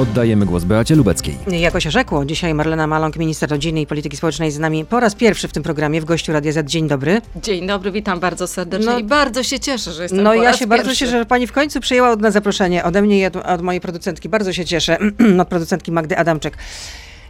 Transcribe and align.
Oddajemy 0.00 0.46
głos 0.46 0.64
Beacie 0.64 0.94
Lubeckiej. 0.96 1.38
Jako 1.50 1.80
się 1.80 1.90
rzekło, 1.90 2.24
dzisiaj 2.24 2.54
Marlena 2.54 2.86
Maląg, 2.86 3.16
minister 3.16 3.50
rodziny 3.50 3.80
i 3.80 3.86
polityki 3.86 4.16
społecznej 4.16 4.50
z 4.50 4.58
nami 4.58 4.84
po 4.84 5.00
raz 5.00 5.14
pierwszy 5.14 5.48
w 5.48 5.52
tym 5.52 5.62
programie 5.62 6.00
w 6.00 6.04
gościu 6.04 6.32
Radia 6.32 6.52
Z. 6.52 6.66
Dzień 6.66 6.88
dobry. 6.88 7.20
Dzień 7.42 7.66
dobry, 7.66 7.92
witam 7.92 8.20
bardzo 8.20 8.46
serdecznie 8.46 8.86
No- 8.86 8.98
i 8.98 9.04
bardzo 9.04 9.42
się 9.42 9.60
cieszę, 9.60 9.92
że 9.92 10.02
jestem 10.02 10.22
No 10.22 10.30
po 10.30 10.34
ja 10.34 10.42
raz 10.42 10.58
się 10.58 10.66
bardzo 10.66 10.84
pierwszy. 10.84 11.04
cieszę, 11.04 11.18
że 11.18 11.26
pani 11.26 11.46
w 11.46 11.52
końcu 11.52 11.80
przyjęła 11.80 12.10
od 12.10 12.20
nas 12.20 12.32
zaproszenie 12.32 12.84
ode 12.84 13.02
mnie 13.02 13.18
i 13.18 13.26
od, 13.26 13.36
od 13.36 13.62
mojej 13.62 13.80
producentki. 13.80 14.28
Bardzo 14.28 14.52
się 14.52 14.64
cieszę, 14.64 14.98
od 15.42 15.48
producentki 15.48 15.92
Magdy 15.92 16.16
Adamczek. 16.18 16.58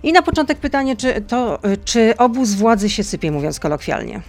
I 0.03 0.13
na 0.13 0.23
początek 0.23 0.59
pytanie, 0.59 0.97
czy, 0.97 1.21
to, 1.29 1.59
czy 1.85 2.15
obóz 2.19 2.55
władzy 2.55 2.91
się 2.91 3.05
sypie, 3.05 3.31
mówiąc 3.31 3.61
kolokwialnie? 3.61 4.21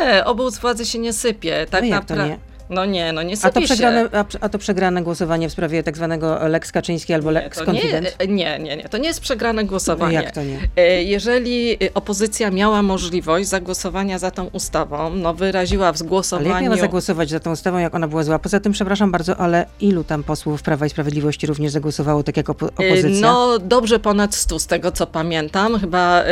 Nie, 0.00 0.24
obóz 0.24 0.58
władzy 0.58 0.86
się 0.86 0.98
nie 0.98 1.12
sypie. 1.12 1.66
Tak 1.70 1.82
No 1.82 1.88
jak 1.88 2.04
to 2.04 2.14
napra- 2.14 2.26
nie? 2.28 2.38
No 2.70 2.84
nie, 2.84 3.12
no 3.12 3.22
nie 3.22 3.34
A 3.42 3.50
to, 3.50 3.60
przegrane, 3.60 4.08
a, 4.12 4.24
a 4.40 4.48
to 4.48 4.58
przegrane 4.58 5.02
głosowanie 5.02 5.48
w 5.48 5.52
sprawie 5.52 5.82
tak 5.82 5.96
zwanego 5.96 6.48
Lex 6.48 6.72
Kaczyński 6.72 7.14
albo 7.14 7.30
Lex 7.30 7.58
nie, 7.58 7.64
Confident? 7.66 8.16
nie, 8.28 8.58
nie, 8.58 8.76
nie, 8.76 8.88
to 8.88 8.98
nie 8.98 9.08
jest 9.08 9.20
przegrane 9.20 9.64
głosowanie. 9.64 10.14
Jak 10.14 10.30
to 10.34 10.42
nie? 10.42 10.58
E, 10.76 11.02
Jeżeli 11.02 11.72
e, 11.72 11.94
opozycja 11.94 12.50
miała 12.50 12.82
możliwość 12.82 13.48
zagłosowania 13.48 14.18
za 14.18 14.30
tą 14.30 14.44
ustawą, 14.46 15.14
no 15.14 15.34
wyraziła 15.34 15.92
w 15.92 16.02
Ale 16.32 16.48
jak 16.48 16.62
miała 16.62 16.76
zagłosować 16.76 17.30
za 17.30 17.40
tą 17.40 17.52
ustawą, 17.52 17.78
jak 17.78 17.94
ona 17.94 18.08
była 18.08 18.24
zła? 18.24 18.38
Poza 18.38 18.60
tym, 18.60 18.72
przepraszam 18.72 19.12
bardzo, 19.12 19.36
ale 19.36 19.66
ilu 19.80 20.04
tam 20.04 20.24
posłów 20.24 20.62
Prawa 20.62 20.86
i 20.86 20.90
Sprawiedliwości 20.90 21.46
również 21.46 21.72
zagłosowało 21.72 22.22
tak 22.22 22.36
jak 22.36 22.46
opo- 22.46 22.68
E, 22.68 22.88
opozycja? 22.90 23.20
No, 23.32 23.58
dobrze 23.58 23.98
ponad 24.00 24.34
100 24.34 24.58
z 24.58 24.66
tego, 24.66 24.92
co 24.92 25.06
pamiętam. 25.06 25.78
Chyba 25.80 26.24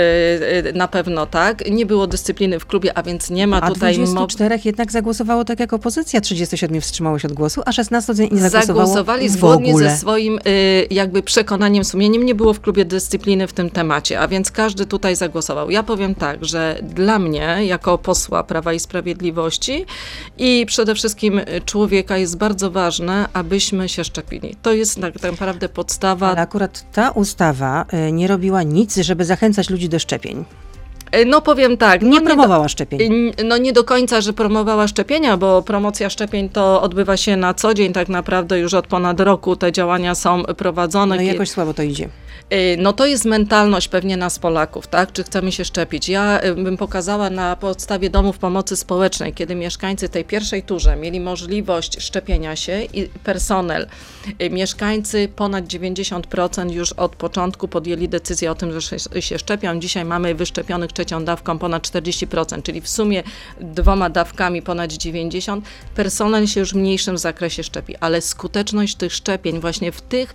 na 0.75 0.89
pewno 0.89 1.27
tak. 1.27 1.71
Nie 1.71 1.87
było 1.87 2.07
dyscypliny 2.07 2.61
w 2.61 2.67
klubie, 2.67 2.99
a 2.99 3.03
więc 3.03 3.31
nie 3.31 3.47
ma 3.47 3.61
A 3.61 3.69
tutaj... 3.69 3.99
mo- 3.99 4.05
24 4.05 4.59
jednak 4.65 4.93
zagłosowało 4.93 5.45
tak 5.45 5.61
jak 5.61 5.73
opozycja, 5.73 6.21
37 6.27 6.81
wstrzymało 6.81 7.19
się 7.19 7.29
od 7.29 7.35
głosu, 7.35 7.63
a 7.67 7.73
16 7.73 8.13
nie 8.13 8.29
zagłosowało 8.29 8.87
Zagłosowali 8.87 9.29
zgodnie 9.29 9.79
ze 9.79 9.97
swoim 9.97 10.39
y, 10.47 10.87
jakby 10.91 11.23
przekonaniem, 11.23 11.85
sumieniem. 11.85 12.23
Nie 12.23 12.35
było 12.35 12.53
w 12.53 12.61
klubie 12.61 12.85
dyscypliny 12.85 13.47
w 13.47 13.53
tym 13.53 13.71
temacie, 13.71 14.21
a 14.21 14.29
więc 14.29 14.51
każdy 14.51 14.87
tutaj 14.87 15.17
zagłosował. 15.17 15.71
Ja 15.71 15.83
powiem 15.83 16.15
tak, 16.15 16.45
że 16.45 16.81
dla 16.83 17.19
mnie, 17.19 17.59
jako 17.67 17.99
posła 17.99 18.45
Prawa 18.45 18.73
i 18.73 18.81
Sprawiedliwości 18.81 19.87
i 20.39 20.67
przede 20.67 20.95
wszystkim 20.95 21.41
człowieka 21.65 22.17
jest 22.17 22.37
bardzo 22.37 22.71
ważne, 22.71 23.29
abyśmy 23.33 23.89
się 23.89 24.05
szczepili. 24.05 24.57
To 24.63 24.73
jest 24.73 25.01
tak 25.01 25.23
naprawdę 25.23 25.69
podstawa. 25.69 26.31
Ale 26.31 26.41
akurat 26.41 26.93
ta 26.93 27.11
ustawa 27.11 27.87
y, 28.09 28.13
nie 28.13 28.27
robiła 28.29 28.63
nic, 28.63 28.97
żeby 28.97 29.25
zachęcać 29.25 29.71
ludzi 29.71 29.89
do 29.89 29.99
szczepień. 29.99 30.45
Y, 31.15 31.25
No 31.27 31.41
powiem 31.41 31.77
tak, 31.77 32.03
no 32.03 32.09
Nie 32.09 32.21
do- 32.21 32.27
promowała 32.27 32.69
szczepień. 32.69 33.33
No 33.45 33.59
nie 33.59 33.73
do 33.73 33.85
końca, 33.85 34.21
że 34.21 34.33
promowała 34.33 34.89
szczepienia, 34.89 35.37
bo 35.37 35.63
promocja 35.63 36.11
szczepień 36.11 36.49
to 36.49 36.83
odbywa 36.83 37.17
się 37.17 37.37
na 37.37 37.55
co 37.55 37.75
dzień, 37.75 37.93
tak 37.93 38.09
naprawdę 38.09 38.59
już 38.59 38.75
od 38.75 38.87
ponad 38.87 39.21
roku 39.21 39.57
te 39.57 39.73
działania 39.73 40.15
są 40.15 40.43
prowadzone. 40.45 41.17
No 41.17 41.23
i 41.23 41.27
jakoś 41.27 41.51
słabo 41.51 41.75
to 41.75 41.83
idzie. 41.83 42.09
Y, 42.53 42.77
No 42.79 42.93
to 42.93 43.07
jest 43.07 43.25
mentalność 43.25 43.89
pewnie 43.89 44.17
nas 44.17 44.39
Polaków, 44.39 44.87
tak? 44.87 45.13
Czy 45.13 45.25
chcemy 45.25 45.53
się 45.53 45.65
szczepić? 45.65 46.09
Ja 46.09 46.41
y, 46.45 46.55
bym 46.55 46.77
pokazała 46.77 47.31
na 47.31 47.57
podstawie 47.57 48.11
domów 48.11 48.39
pomocy 48.39 48.77
społecznej, 48.77 49.33
kiedy 49.35 49.55
mieszkańcy 49.55 50.09
tej 50.09 50.25
pierwszej 50.25 50.63
turze 50.63 50.97
mieli 50.97 51.21
możliwość 51.21 52.03
szczepienia 52.03 52.57
się 52.57 52.83
i 52.83 53.09
personel, 53.09 53.87
y, 54.43 54.51
mieszkańcy 54.51 55.29
ponad 55.37 55.65
90% 55.67 56.71
już 56.73 56.93
od 56.93 57.17
początku 57.17 57.69
podjęli 57.69 58.09
decyzję 58.09 58.51
o 58.51 58.55
tym, 58.55 58.81
że 58.81 58.99
się- 59.23 59.39
szczepią. 59.39 59.81
Dzisiaj 59.81 60.05
mamy 60.05 60.35
wyszczepionych 60.35 60.93
trzecią 60.93 61.25
dawką 61.25 61.59
ponad 61.59 61.83
40%, 61.83 62.63
czyli 62.63 62.81
w 62.81 62.89
sumie 62.89 63.23
dwoma 63.61 64.11
dawkami 64.11 64.63
ponad 64.63 64.93
90%. 64.93 65.63
Personel 65.95 66.47
się 66.47 66.61
już 66.61 66.73
w 66.73 66.77
mniejszym 66.77 67.19
zakresie 67.19 67.63
szczepi, 67.63 67.97
ale 67.97 68.21
skuteczność 68.21 68.95
tych 68.97 69.13
szczepień 69.13 69.61
właśnie 69.61 69.93
w 69.93 70.01
tych, 70.01 70.35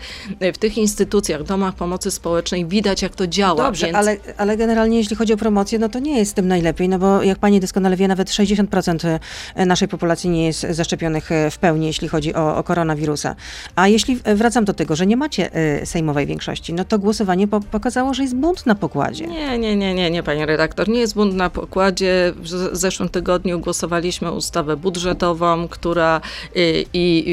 w 0.54 0.58
tych 0.58 0.78
instytucjach, 0.78 1.44
domach 1.44 1.76
pomocy 1.76 1.91
społecznej 2.00 2.66
widać, 2.66 3.02
jak 3.02 3.16
to 3.16 3.28
działa. 3.28 3.64
Dobrze, 3.64 3.86
więc... 3.86 3.98
ale, 3.98 4.18
ale 4.38 4.58
generalnie 4.58 4.98
jeśli 4.98 5.16
chodzi 5.16 5.34
o 5.34 5.38
promocję, 5.38 5.80
no 5.80 5.90
to 5.90 6.00
nie 6.00 6.18
jest 6.18 6.32
z 6.32 6.34
tym 6.34 6.48
najlepiej, 6.48 6.90
no 6.90 7.00
bo 7.00 7.24
jak 7.24 7.40
pani 7.40 7.60
doskonale 7.60 7.96
wie, 7.96 8.08
nawet 8.08 8.30
60% 8.30 9.20
naszej 9.56 9.88
populacji 9.88 10.30
nie 10.30 10.46
jest 10.46 10.62
zaszczepionych 10.70 11.32
e, 11.32 11.52
w 11.52 11.58
pełni, 11.58 11.88
jeśli 11.88 12.08
chodzi 12.08 12.36
o, 12.36 12.58
o 12.58 12.64
koronawirusa. 12.64 13.36
A 13.76 13.88
jeśli 13.88 14.20
e, 14.24 14.36
wracam 14.36 14.66
do 14.66 14.74
tego, 14.74 14.96
że 14.96 15.06
nie 15.06 15.18
macie 15.18 15.54
e, 15.54 15.86
sejmowej 15.86 16.26
większości, 16.28 16.74
no 16.74 16.86
to 16.86 17.00
głosowanie 17.00 17.48
po, 17.48 17.60
pokazało, 17.60 18.14
że 18.14 18.24
jest 18.24 18.36
bunt 18.36 18.66
na 18.66 18.76
pokładzie. 18.76 19.28
Nie, 19.28 19.58
nie, 19.60 19.76
nie, 19.76 19.94
nie, 19.94 20.12
nie, 20.12 20.24
panie 20.24 20.46
redaktor. 20.46 20.90
Nie 20.90 21.00
jest 21.00 21.16
bunt 21.16 21.36
na 21.36 21.50
pokładzie. 21.50 22.34
W 22.36 22.78
zeszłym 22.78 23.10
tygodniu 23.10 23.60
głosowaliśmy 23.60 24.32
ustawę 24.32 24.78
budżetową, 24.78 25.68
która 25.68 26.22
y, 26.56 26.86
i 26.94 27.26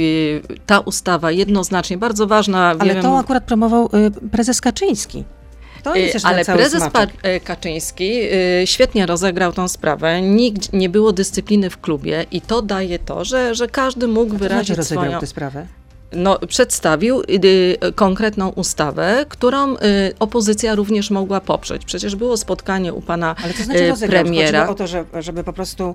y, 0.54 0.58
ta 0.66 0.80
ustawa 0.80 1.30
jednoznacznie 1.30 1.98
bardzo 1.98 2.26
ważna. 2.26 2.74
Ale 2.78 2.94
wiem, 2.94 3.02
to 3.02 3.18
akurat 3.18 3.44
promował 3.44 3.86
y, 3.86 4.28
prezes 4.48 4.60
Kaczyński. 4.60 5.24
To 5.82 5.94
jest 5.94 6.16
Y, 6.16 6.28
Ale 6.28 6.44
prezes 6.44 6.82
smaczek. 6.82 7.10
Y, 7.26 7.40
Kaczyński 7.40 8.12
y, 8.62 8.66
świetnie 8.66 9.06
rozegrał 9.06 9.52
tą 9.52 9.68
sprawę. 9.68 10.22
Nikt 10.22 10.72
nie 10.72 10.88
było 10.88 11.12
dyscypliny 11.12 11.70
w 11.70 11.80
klubie 11.80 12.26
i 12.30 12.40
to 12.40 12.62
daje 12.62 12.98
to, 12.98 13.24
że, 13.24 13.54
że 13.54 13.68
każdy 13.68 14.08
mógł 14.08 14.30
znaczy 14.30 14.38
wyrazić 14.48 14.76
rozegrał 14.76 15.04
swoją... 15.04 15.20
tę 15.20 15.26
sprawę. 15.26 15.66
No, 16.12 16.38
przedstawił 16.38 17.22
konkretną 17.94 18.48
ustawę, 18.48 19.26
którą 19.28 19.76
opozycja 20.18 20.74
również 20.74 21.10
mogła 21.10 21.40
poprzeć. 21.40 21.84
Przecież 21.84 22.16
było 22.16 22.36
spotkanie 22.36 22.92
u 22.92 23.00
pana 23.00 23.34
Ale 23.44 23.54
to 23.54 23.62
znaczy 23.62 23.88
rozegrał. 23.88 24.22
premiera. 24.24 24.58
Chodziło 24.66 24.72
o 24.72 24.78
to, 24.78 24.86
że, 24.86 25.04
żeby 25.22 25.44
po 25.44 25.52
prostu 25.52 25.94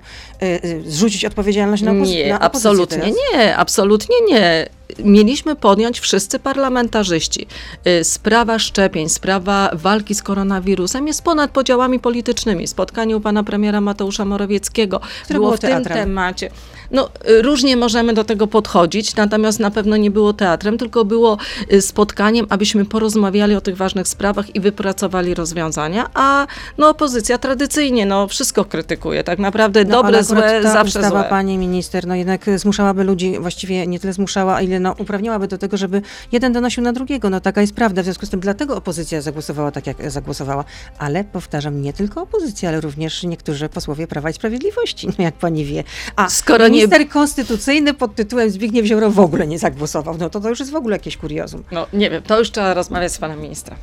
zrzucić 0.85 1.25
odpowiedzialność 1.25 1.83
na, 1.83 1.91
opozy- 1.91 2.15
Nie, 2.15 2.29
na 2.29 2.35
opozycję 2.41 2.69
absolutnie 2.69 2.97
teraz. 2.97 3.15
nie, 3.33 3.57
absolutnie 3.57 4.15
nie. 4.27 4.67
Mieliśmy 4.99 5.55
podjąć 5.55 5.99
wszyscy 5.99 6.39
parlamentarzyści. 6.39 7.47
Y, 7.87 8.03
Sprawa 8.03 8.59
szczepień, 8.59 9.09
sprawa 9.09 9.69
walki 9.73 10.15
z 10.15 10.23
koronawirusem 10.23 11.07
jest 11.07 11.23
ponad 11.23 11.51
podziałami 11.51 11.99
politycznymi. 11.99 12.67
Spotkanie 12.67 13.17
u 13.17 13.21
pana 13.21 13.43
premiera 13.43 13.81
Mateusza 13.81 14.25
Morawieckiego 14.25 14.99
Które 15.23 15.39
było 15.39 15.47
było 15.47 15.57
w 15.57 15.59
tym 15.59 15.83
temacie. 15.83 16.49
No, 16.91 17.09
y, 17.29 17.41
różnie 17.41 17.77
możemy 17.77 18.13
do 18.13 18.23
tego 18.23 18.47
podchodzić, 18.47 19.15
natomiast 19.15 19.59
na 19.59 19.71
pewno 19.71 19.97
nie 19.97 20.11
było 20.11 20.33
teatrem, 20.33 20.77
tylko 20.77 21.05
było 21.05 21.37
y, 21.73 21.81
spotkaniem, 21.81 22.45
abyśmy 22.49 22.85
porozmawiali 22.85 23.55
o 23.55 23.61
tych 23.61 23.77
ważnych 23.77 24.07
sprawach 24.07 24.55
i 24.55 24.59
wypracowali 24.59 25.33
rozwiązania, 25.33 26.09
a 26.13 26.47
no, 26.77 26.89
opozycja 26.89 27.37
tradycyjnie 27.37 28.05
no, 28.05 28.27
wszystko 28.27 28.65
krytykuje. 28.65 29.23
Tak 29.23 29.39
naprawdę 29.39 29.85
No, 29.85 29.89
dobre, 30.03 30.23
złe, 30.23 30.59
ta 30.63 30.73
zawsze 30.73 30.99
ustawa, 30.99 31.19
złe. 31.21 31.29
pani 31.29 31.57
minister, 31.57 32.07
no 32.07 32.15
jednak 32.15 32.45
zmuszałaby 32.55 33.03
ludzi, 33.03 33.39
właściwie 33.39 33.87
nie 33.87 33.99
tyle 33.99 34.13
zmuszała, 34.13 34.61
ile 34.61 34.79
no, 34.83 34.95
uprawniałaby 34.97 35.47
do 35.47 35.57
tego, 35.57 35.77
żeby 35.77 36.01
jeden 36.31 36.53
donosił 36.53 36.83
na 36.83 36.93
drugiego. 36.93 37.29
No 37.29 37.39
taka 37.39 37.61
jest 37.61 37.73
prawda. 37.73 38.01
W 38.01 38.05
związku 38.05 38.25
z 38.25 38.29
tym 38.29 38.39
dlatego 38.39 38.77
opozycja 38.77 39.21
zagłosowała 39.21 39.71
tak, 39.71 39.87
jak 39.87 40.11
zagłosowała. 40.11 40.63
Ale 40.97 41.23
powtarzam, 41.23 41.81
nie 41.81 41.93
tylko 41.93 42.21
opozycja, 42.21 42.69
ale 42.69 42.81
również 42.81 43.23
niektórzy 43.23 43.69
posłowie 43.69 44.07
Prawa 44.07 44.29
i 44.29 44.33
Sprawiedliwości, 44.33 45.07
no 45.07 45.13
jak 45.23 45.33
pani 45.35 45.65
wie. 45.65 45.83
A 46.15 46.29
Skoro 46.29 46.67
nie- 46.67 46.73
minister 46.73 47.09
konstytucyjny 47.09 47.93
pod 47.93 48.15
tytułem 48.15 48.49
Zbigniew 48.49 48.85
Ziobro 48.85 49.11
w 49.11 49.19
ogóle 49.19 49.47
nie 49.47 49.59
zagłosował. 49.59 50.17
No 50.17 50.29
to 50.29 50.39
to 50.39 50.49
już 50.49 50.59
jest 50.59 50.71
w 50.71 50.75
ogóle 50.75 50.95
jakieś 50.95 51.17
kuriozum. 51.17 51.63
No 51.71 51.87
nie 51.93 52.09
wiem, 52.09 52.23
to 52.23 52.39
już 52.39 52.51
trzeba 52.51 52.73
rozmawiać 52.73 53.11
z 53.11 53.17
panem 53.17 53.41
ministrem. 53.41 53.77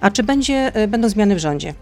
A 0.00 0.10
czy 0.10 0.22
będzie, 0.22 0.72
y, 0.82 0.88
będą 0.88 1.08
zmiany 1.08 1.34
w 1.34 1.38
rządzie? 1.38 1.74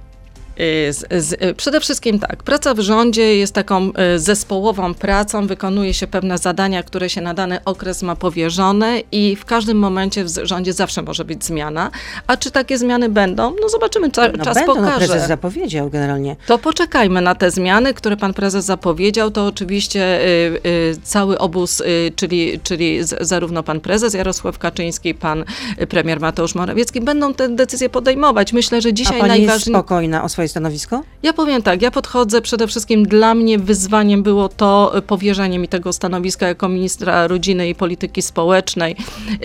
Y, 0.60 0.92
Z, 0.92 1.24
z, 1.24 1.32
y, 1.32 1.54
przede 1.54 1.80
wszystkim 1.80 2.18
tak, 2.18 2.42
praca 2.42 2.74
w 2.74 2.80
rządzie 2.80 3.36
jest 3.36 3.54
taką 3.54 3.90
y, 4.14 4.18
zespołową 4.18 4.94
pracą, 4.94 5.46
wykonuje 5.46 5.94
się 5.94 6.06
pewne 6.06 6.38
zadania, 6.38 6.82
które 6.82 7.10
się 7.10 7.20
na 7.20 7.34
dany 7.34 7.58
okres 7.64 8.02
ma 8.02 8.16
powierzone 8.16 9.00
i 9.12 9.36
w 9.36 9.44
każdym 9.44 9.78
momencie 9.78 10.24
w 10.24 10.28
rządzie 10.42 10.72
zawsze 10.72 11.02
może 11.02 11.24
być 11.24 11.44
zmiana. 11.44 11.90
A 12.26 12.36
czy 12.36 12.50
takie 12.50 12.78
zmiany 12.78 13.08
będą? 13.08 13.54
No 13.62 13.68
zobaczymy, 13.68 14.10
cza, 14.10 14.28
No 14.38 14.44
czas 14.44 14.54
będą, 14.54 14.74
no 14.74 14.80
pokaże. 14.82 15.06
prezes 15.06 15.28
zapowiedział 15.28 15.90
generalnie. 15.90 16.36
To 16.46 16.58
poczekajmy 16.58 17.20
na 17.20 17.34
te 17.34 17.50
zmiany, 17.50 17.94
które 17.94 18.16
pan 18.16 18.34
prezes 18.34 18.64
zapowiedział. 18.64 19.30
To 19.30 19.46
oczywiście 19.46 20.20
y, 20.20 20.60
y, 20.66 20.96
cały 21.02 21.38
obóz, 21.38 21.80
y, 21.80 22.12
czyli, 22.16 22.60
czyli 22.62 23.04
z, 23.04 23.26
zarówno 23.28 23.62
pan 23.62 23.80
prezes 23.80 24.14
Jarosław 24.14 24.58
Kaczyński, 24.58 25.14
pan 25.14 25.44
premier 25.88 26.20
Mateusz 26.20 26.54
Morawiecki 26.54 27.00
będą 27.00 27.34
te 27.34 27.48
decyzje 27.48 27.88
podejmować. 27.88 28.52
Myślę, 28.52 28.80
że 28.82 28.92
dzisiaj 28.92 29.20
najważniejsze. 29.22 29.70
spokojna 29.70 30.24
o 30.24 30.28
swoje 30.28 30.43
stanowisko? 30.48 31.02
Ja 31.22 31.32
powiem 31.32 31.62
tak, 31.62 31.82
ja 31.82 31.90
podchodzę 31.90 32.42
przede 32.42 32.66
wszystkim, 32.66 33.04
dla 33.06 33.34
mnie 33.34 33.58
wyzwaniem 33.58 34.22
było 34.22 34.48
to 34.48 34.98
y, 34.98 35.02
powierzenie 35.02 35.58
mi 35.58 35.68
tego 35.68 35.92
stanowiska 35.92 36.48
jako 36.48 36.68
ministra 36.68 37.26
rodziny 37.26 37.68
i 37.68 37.74
polityki 37.74 38.22
społecznej 38.22 38.96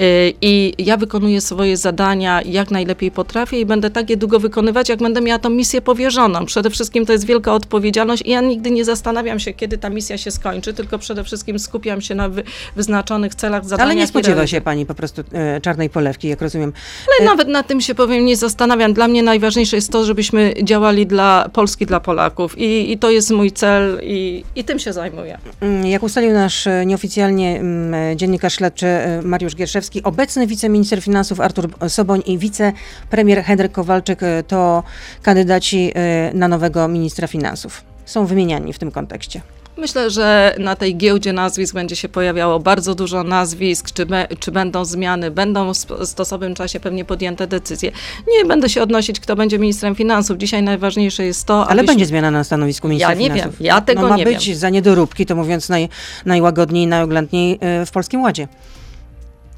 Y, 0.01 0.33
i 0.41 0.73
ja 0.77 0.97
wykonuję 0.97 1.41
swoje 1.41 1.77
zadania 1.77 2.41
jak 2.41 2.71
najlepiej 2.71 3.11
potrafię 3.11 3.59
i 3.59 3.65
będę 3.65 3.89
tak 3.89 4.09
je 4.09 4.17
długo 4.17 4.39
wykonywać, 4.39 4.89
jak 4.89 4.99
będę 4.99 5.21
miała 5.21 5.39
tą 5.39 5.49
misję 5.49 5.81
powierzoną. 5.81 6.45
Przede 6.45 6.69
wszystkim 6.69 7.05
to 7.05 7.13
jest 7.13 7.25
wielka 7.25 7.53
odpowiedzialność 7.53 8.23
i 8.25 8.29
ja 8.29 8.41
nigdy 8.41 8.71
nie 8.71 8.85
zastanawiam 8.85 9.39
się, 9.39 9.53
kiedy 9.53 9.77
ta 9.77 9.89
misja 9.89 10.17
się 10.17 10.31
skończy, 10.31 10.73
tylko 10.73 10.99
przede 10.99 11.23
wszystkim 11.23 11.59
skupiam 11.59 12.01
się 12.01 12.15
na 12.15 12.29
wy, 12.29 12.43
wyznaczonych 12.75 13.35
celach, 13.35 13.65
zadaniach. 13.65 13.85
Ale 13.85 13.95
nie 13.95 14.07
spodziewa 14.07 14.47
się 14.47 14.61
pani 14.61 14.85
po 14.85 14.95
prostu 14.95 15.23
e, 15.33 15.61
czarnej 15.61 15.89
polewki, 15.89 16.27
jak 16.27 16.41
rozumiem. 16.41 16.73
Ale 17.19 17.29
nawet 17.29 17.47
na 17.47 17.63
tym 17.63 17.81
się 17.81 17.95
powiem, 17.95 18.25
nie 18.25 18.37
zastanawiam. 18.37 18.93
Dla 18.93 19.07
mnie 19.07 19.23
najważniejsze 19.23 19.75
jest 19.75 19.91
to, 19.91 20.05
żebyśmy 20.05 20.53
działali 20.63 20.88
pracowali 20.89 21.07
dla 21.07 21.49
Polski, 21.53 21.85
dla 21.85 21.99
Polaków 21.99 22.57
i, 22.57 22.91
i 22.91 22.97
to 22.97 23.09
jest 23.09 23.31
mój 23.31 23.51
cel 23.51 23.99
i, 24.03 24.43
i 24.55 24.63
tym 24.63 24.79
się 24.79 24.93
zajmuję. 24.93 25.37
Mm, 25.61 25.85
Jak 25.85 26.03
ustalił 26.03 26.33
nasz 26.33 26.67
e, 26.67 26.85
nieoficjalnie 26.85 27.59
mm, 27.59 28.17
dziennikarz 28.17 28.53
śledczy 28.53 28.87
e, 28.87 29.21
Mariusz 29.21 29.55
Gierszewski, 29.55 30.03
obecny 30.03 30.47
wiceminister 30.47 31.01
finansów 31.01 31.39
Artur 31.39 31.69
Soboń 31.87 32.21
i 32.25 32.37
wicepremier 32.37 33.43
Henryk 33.43 33.71
Kowalczyk 33.71 34.23
e, 34.23 34.43
to 34.43 34.83
kandydaci 35.21 35.91
e, 35.95 36.31
na 36.33 36.47
nowego 36.47 36.87
ministra 36.87 37.27
finansów. 37.27 37.83
Są 38.05 38.25
wymieniani 38.25 38.73
w 38.73 38.79
tym 38.79 38.91
kontekście. 38.91 39.41
Myślę, 39.79 40.09
że 40.09 40.55
na 40.59 40.75
tej 40.75 40.95
giełdzie 40.97 41.33
nazwisk 41.33 41.73
będzie 41.73 41.95
się 41.95 42.09
pojawiało 42.09 42.59
bardzo 42.59 42.95
dużo 42.95 43.23
nazwisk, 43.23 43.91
czy, 43.91 44.05
be, 44.05 44.27
czy 44.39 44.51
będą 44.51 44.85
zmiany, 44.85 45.31
będą 45.31 45.73
w 45.73 45.77
stosownym 46.05 46.55
czasie 46.55 46.79
pewnie 46.79 47.05
podjęte 47.05 47.47
decyzje. 47.47 47.91
Nie 48.37 48.45
będę 48.45 48.69
się 48.69 48.81
odnosić, 48.81 49.19
kto 49.19 49.35
będzie 49.35 49.59
ministrem 49.59 49.95
finansów. 49.95 50.37
Dzisiaj 50.37 50.63
najważniejsze 50.63 51.23
jest 51.25 51.45
to, 51.45 51.53
Ale 51.67 51.71
abyśmy- 51.71 51.85
będzie 51.87 52.05
zmiana 52.05 52.31
na 52.31 52.43
stanowisku 52.43 52.87
ministra 52.87 53.09
Ja 53.13 53.19
nie 53.19 53.25
finansów. 53.25 53.57
wiem, 53.59 53.65
ja 53.65 53.81
tego 53.81 54.01
no, 54.01 54.09
ma 54.09 54.15
nie 54.17 54.25
być 54.25 54.47
wiem. 54.47 54.57
za 54.57 54.69
niedoróbki, 54.69 55.25
to 55.25 55.35
mówiąc 55.35 55.69
naj, 55.69 55.89
najłagodniej, 56.25 56.87
najoględniej 56.87 57.57
e, 57.61 57.85
w 57.85 57.91
Polskim 57.91 58.21
Ładzie. 58.21 58.47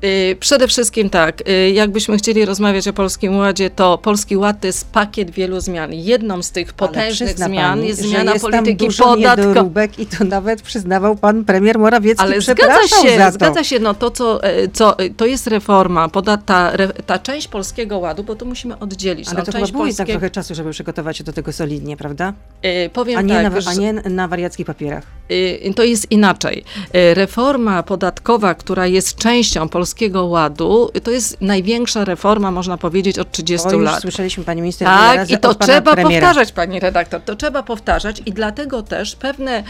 Y, 0.03 0.35
Przede 0.39 0.67
wszystkim 0.67 1.09
tak, 1.09 1.49
y, 1.49 1.71
jakbyśmy 1.71 2.17
chcieli 2.17 2.45
rozmawiać 2.45 2.87
o 2.87 2.93
Polskim 2.93 3.37
Ładzie, 3.37 3.69
to 3.69 3.97
Polski 3.97 4.37
Ład 4.37 4.61
to 4.61 4.67
jest 4.67 4.91
pakiet 4.91 5.31
wielu 5.31 5.59
zmian. 5.59 5.93
Jedną 5.93 6.43
z 6.43 6.51
tych 6.51 6.73
potężnych 6.73 7.37
zmian 7.37 7.77
pani, 7.77 7.87
jest 7.87 8.01
zmiana 8.01 8.33
jest 8.33 8.45
polityki 8.45 8.87
podatkowej. 8.97 9.89
i 9.97 10.05
to 10.05 10.23
nawet 10.23 10.61
przyznawał 10.61 11.15
pan 11.15 11.45
premier 11.45 11.79
Morawiecki. 11.79 12.23
Ale 12.23 12.41
zgadza 12.41 12.87
się, 12.87 13.31
zgadza 13.31 13.63
się, 13.63 13.79
no 13.79 13.93
to 13.93 14.11
co, 14.11 14.43
e, 14.43 14.67
co 14.67 14.99
e, 14.99 15.09
to 15.09 15.25
jest 15.25 15.47
reforma, 15.47 16.09
poda, 16.09 16.37
ta, 16.37 16.71
ta 17.05 17.19
część 17.19 17.47
Polskiego 17.47 17.99
Ładu, 17.99 18.23
bo 18.23 18.35
to 18.35 18.45
musimy 18.45 18.79
oddzielić. 18.79 19.27
Ale 19.27 19.37
no, 19.37 19.45
to 19.45 19.51
chyba 19.51 19.59
część 19.59 19.69
i 19.69 19.73
tak 19.73 19.77
polskiego, 19.77 20.11
trochę 20.11 20.29
czasu, 20.29 20.55
żeby 20.55 20.71
przygotować 20.71 21.17
się 21.17 21.23
do 21.23 21.33
tego 21.33 21.53
solidnie, 21.53 21.97
prawda? 21.97 22.33
e, 22.61 22.89
powiem 22.89 23.19
A 23.19 23.21
nie, 23.21 23.43
tak, 23.43 23.65
na, 23.65 23.71
a 23.71 23.73
nie 23.73 23.93
na 23.93 24.27
wariackich 24.27 24.65
papierach. 24.65 25.03
Y, 25.31 25.73
To 25.75 25.83
jest 25.83 26.11
inaczej. 26.11 26.63
Y, 26.95 27.13
Reforma 27.13 27.83
podatkowa, 27.83 28.53
która 28.55 28.87
jest 28.87 29.15
częścią 29.15 29.69
Polskiego 29.69 30.25
Ładu, 30.25 30.89
to 31.03 31.11
jest 31.11 31.41
największa 31.41 32.05
reforma, 32.05 32.51
można 32.51 32.77
powiedzieć, 32.77 33.19
od 33.19 33.31
30 33.31 33.67
O, 33.67 33.77
lat. 33.79 34.01
słyszeliśmy 34.01 34.43
pani 34.43 34.61
minister 34.61 34.87
Tak, 34.87 35.29
i 35.29 35.37
to 35.37 35.55
trzeba 35.55 35.93
premiera. 35.93 36.27
powtarzać, 36.27 36.51
pani 36.51 36.79
redaktor, 36.79 37.21
to 37.21 37.35
trzeba 37.35 37.63
powtarzać 37.63 38.21
i 38.25 38.31
dlatego 38.33 38.83
też 38.83 39.15
pewne 39.15 39.63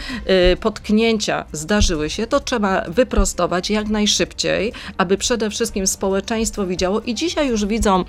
y, 0.52 0.56
potknięcia 0.56 1.44
zdarzyły 1.52 2.10
się, 2.10 2.26
to 2.26 2.40
trzeba 2.40 2.84
wyprostować 2.88 3.70
jak 3.70 3.88
najszybciej, 3.88 4.72
aby 4.98 5.16
przede 5.16 5.50
wszystkim 5.50 5.86
społeczeństwo 5.86 6.66
widziało 6.66 7.00
i 7.00 7.14
dzisiaj 7.14 7.48
już 7.48 7.64
widzą 7.66 8.04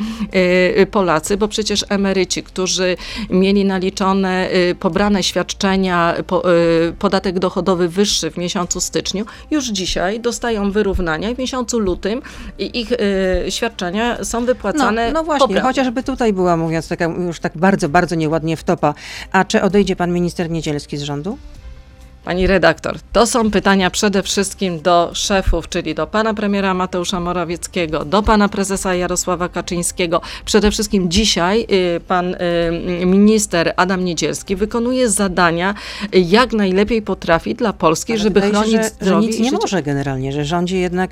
Polacy, 0.91 1.38
bo 1.38 1.47
przecież 1.47 1.85
emeryci, 1.89 2.44
którzy 2.44 2.97
mieli 3.29 3.65
naliczone, 3.65 4.49
pobrane 4.79 5.23
świadczenia, 5.23 6.13
po, 6.27 6.44
podatek 6.99 7.39
dochodowy 7.44 7.90
wyższy 7.90 8.31
w 8.31 8.38
miesiącu 8.38 8.81
styczniu, 8.81 9.25
już 9.51 9.66
dzisiaj 9.68 10.19
dostają 10.19 10.72
wyrównania 10.72 11.30
i 11.30 11.36
w 11.36 11.38
miesiącu 11.38 11.80
lutym 11.80 12.22
i 12.60 12.80
ich 12.80 12.92
y, 12.92 12.98
świadczenia 13.50 14.24
są 14.24 14.40
No, 14.40 14.45
wypłacane 14.45 15.12
no 15.12 15.24
właśnie, 15.24 15.48
poprawnie. 15.48 15.68
chociażby 15.69 16.04
tutaj 16.04 16.34
była, 16.34 16.57
mówiąc 16.57 16.88
taka, 16.88 17.06
już 17.06 17.40
tak 17.40 17.57
bardzo, 17.57 17.90
bardzo 17.90 18.16
nieładnie 18.16 18.57
wtopa. 18.57 18.94
A 19.31 19.45
czy 19.45 19.62
odejdzie 19.62 19.95
pan 19.95 20.12
minister 20.13 20.50
Niedzielski 20.50 20.98
z 20.98 21.01
rządu? 21.01 21.38
Pani 22.25 22.47
redaktor, 22.47 22.97
to 23.11 23.27
są 23.27 23.51
pytania 23.51 23.89
przede 23.89 24.23
wszystkim 24.23 24.81
do 24.81 25.11
szefów, 25.13 25.69
czyli 25.69 25.95
do 25.95 26.07
pana 26.07 26.33
premiera 26.33 26.73
Mateusza 26.73 27.19
Morawieckiego, 27.19 28.05
do 28.05 28.23
pana 28.23 28.49
prezesa 28.49 28.95
Jarosława 28.95 29.49
Kaczyńskiego. 29.49 30.21
Przede 30.45 30.71
wszystkim 30.71 31.11
dzisiaj 31.11 31.65
y, 31.71 31.99
pan 32.07 32.35
y, 32.35 33.05
minister 33.05 33.73
Adam 33.77 34.05
Niedzielski 34.05 34.55
wykonuje 34.55 35.09
zadania, 35.09 35.73
y, 36.15 36.19
jak 36.19 36.53
najlepiej 36.53 37.01
potrafi 37.01 37.55
dla 37.55 37.73
Polski, 37.73 38.13
Ale 38.13 38.21
żeby 38.21 38.41
wydaje 38.41 38.53
się, 38.53 38.59
chronić 38.59 38.77
że, 38.77 38.83
że 38.83 38.89
zdrowie 38.89 39.27
nic 39.27 39.35
i 39.35 39.41
nie 39.41 39.49
życie. 39.49 39.61
może 39.61 39.83
generalnie, 39.83 40.31
że 40.31 40.45
rządzi 40.45 40.79
jednak, 40.79 41.11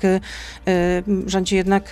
rządzi 1.26 1.56
jednak 1.56 1.90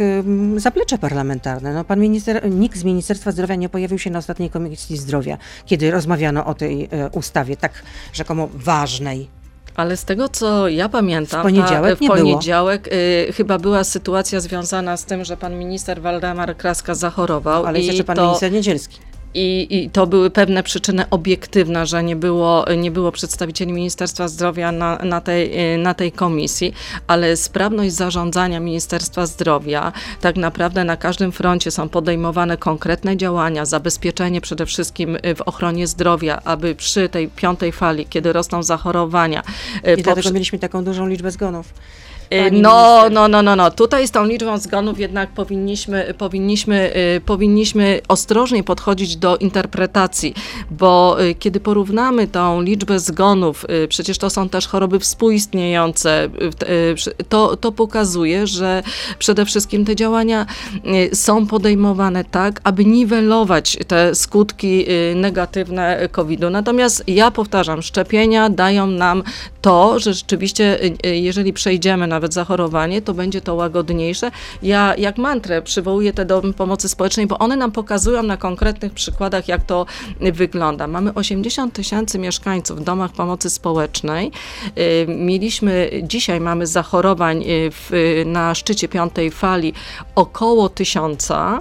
zaplecze 0.56 0.98
parlamentarne. 0.98 1.74
No, 1.74 1.84
pan 1.84 2.00
minister, 2.00 2.50
nikt 2.50 2.78
z 2.78 2.84
Ministerstwa 2.84 3.32
Zdrowia 3.32 3.54
nie 3.54 3.68
pojawił 3.68 3.98
się 3.98 4.10
na 4.10 4.18
ostatniej 4.18 4.50
Komisji 4.50 4.96
Zdrowia, 4.96 5.38
kiedy 5.66 5.90
rozmawiano 5.90 6.46
o 6.46 6.54
tej 6.54 6.88
ustawie, 7.12 7.56
tak 7.56 7.72
rzekomo 8.12 8.48
ważnej. 8.54 9.09
Ale 9.76 9.96
z 9.96 10.04
tego, 10.04 10.28
co 10.28 10.68
ja 10.68 10.88
pamiętam, 10.88 11.40
W 11.40 11.42
poniedziałek 11.42 11.92
ta, 11.92 11.96
w 11.96 12.00
nie 12.00 12.08
było. 12.08 12.18
poniedziałek 12.18 12.88
y, 13.28 13.32
chyba 13.32 13.58
była 13.58 13.84
sytuacja 13.84 14.40
związana 14.40 14.96
z 14.96 15.04
tym, 15.04 15.24
że 15.24 15.36
pan 15.36 15.58
minister 15.58 16.02
Waldemar 16.02 16.56
Kraska 16.56 16.94
zachorował. 16.94 17.66
Ale 17.66 17.80
i 17.80 17.86
jeszcze 17.86 18.04
pan 18.04 18.16
to, 18.16 18.24
minister 18.26 18.52
Niedzielski. 18.52 18.98
I, 19.34 19.66
I 19.70 19.90
to 19.90 20.06
były 20.06 20.30
pewne 20.30 20.62
przyczyny 20.62 21.04
obiektywne, 21.10 21.86
że 21.86 22.02
nie 22.02 22.16
było, 22.16 22.64
nie 22.76 22.90
było 22.90 23.12
przedstawicieli 23.12 23.72
Ministerstwa 23.72 24.28
Zdrowia 24.28 24.72
na, 24.72 24.96
na, 24.96 25.20
tej, 25.20 25.50
na 25.78 25.94
tej 25.94 26.12
komisji, 26.12 26.74
ale 27.06 27.36
sprawność 27.36 27.94
zarządzania 27.94 28.60
Ministerstwa 28.60 29.26
Zdrowia, 29.26 29.92
tak 30.20 30.36
naprawdę 30.36 30.84
na 30.84 30.96
każdym 30.96 31.32
froncie 31.32 31.70
są 31.70 31.88
podejmowane 31.88 32.56
konkretne 32.56 33.16
działania, 33.16 33.64
zabezpieczenie 33.64 34.40
przede 34.40 34.66
wszystkim 34.66 35.16
y, 35.16 35.34
w 35.34 35.40
ochronie 35.40 35.86
zdrowia, 35.86 36.40
aby 36.44 36.74
przy 36.74 37.08
tej 37.08 37.28
piątej 37.28 37.72
fali, 37.72 38.06
kiedy 38.06 38.32
rosną 38.32 38.62
zachorowania, 38.62 39.42
y, 39.88 39.92
I 39.92 40.02
dlatego 40.02 40.28
poprze- 40.28 40.32
mieliśmy 40.34 40.58
taką 40.58 40.84
dużą 40.84 41.06
liczbę 41.06 41.30
zgonów. 41.30 41.74
Y, 42.34 42.50
No, 42.52 43.08
no, 43.10 43.28
no, 43.28 43.42
no, 43.42 43.56
no. 43.56 43.70
Tutaj 43.70 44.08
z 44.08 44.10
tą 44.10 44.24
liczbą 44.24 44.58
zgonów 44.58 44.98
jednak 45.00 45.30
powinniśmy, 45.30 46.14
powinniśmy, 46.18 46.92
y, 47.16 47.20
powinniśmy 47.20 48.00
ostrożnie 48.08 48.64
podchodzić 48.64 49.16
do 49.16 49.36
interpretacji, 49.36 50.34
bo 50.70 51.16
y, 51.24 51.34
kiedy 51.34 51.60
porównamy 51.60 52.26
tą 52.26 52.62
liczbę 52.62 53.00
zgonów, 53.00 53.66
y, 53.84 53.88
przecież 53.88 54.18
to 54.18 54.30
są 54.30 54.48
też 54.48 54.66
choroby 54.68 54.98
współistniejące, 54.98 56.24
y, 56.24 57.20
y, 57.20 57.24
to, 57.28 57.56
to 57.56 57.72
pokazuje, 57.72 58.46
że 58.46 58.82
przede 59.18 59.44
wszystkim 59.44 59.84
te 59.84 59.96
działania 59.96 60.46
y, 61.12 61.16
są 61.16 61.46
podejmowane 61.46 62.24
tak, 62.24 62.60
aby 62.64 62.84
niwelować 62.84 63.78
te 63.86 64.14
skutki 64.14 64.90
y, 64.90 65.14
negatywne 65.14 66.08
COVID-u. 66.12 66.50
Natomiast 66.50 67.04
ja 67.06 67.30
powtarzam, 67.30 67.82
szczepienia 67.82 68.50
dają 68.50 68.86
nam 68.86 69.22
to, 69.62 69.98
że 69.98 70.14
rzeczywiście, 70.14 70.84
y, 70.84 70.96
y, 71.06 71.16
jeżeli 71.16 71.52
przejdziemy 71.52 72.06
nawet 72.20 72.34
zachorowanie, 72.34 73.02
to 73.02 73.14
będzie 73.14 73.40
to 73.40 73.54
łagodniejsze. 73.54 74.30
Ja 74.62 74.94
jak 74.98 75.18
mantrę 75.18 75.62
przywołuję 75.62 76.12
te 76.12 76.24
domy 76.24 76.52
pomocy 76.52 76.88
społecznej, 76.88 77.26
bo 77.26 77.38
one 77.38 77.56
nam 77.56 77.72
pokazują 77.72 78.22
na 78.22 78.36
konkretnych 78.36 78.92
przykładach, 78.92 79.48
jak 79.48 79.64
to 79.64 79.86
wygląda. 80.20 80.86
Mamy 80.86 81.14
80 81.14 81.74
tysięcy 81.74 82.18
mieszkańców 82.18 82.80
w 82.80 82.84
domach 82.84 83.12
pomocy 83.12 83.50
społecznej. 83.50 84.32
Y, 84.78 85.06
Mieliśmy, 85.08 85.90
dzisiaj 86.02 86.40
mamy 86.40 86.66
zachorowań 86.66 87.42
y, 87.42 87.70
w, 87.70 87.90
na 88.26 88.54
szczycie 88.54 88.88
piątej 88.88 89.30
fali 89.30 89.72
około 90.14 90.68
tysiąca 90.68 91.60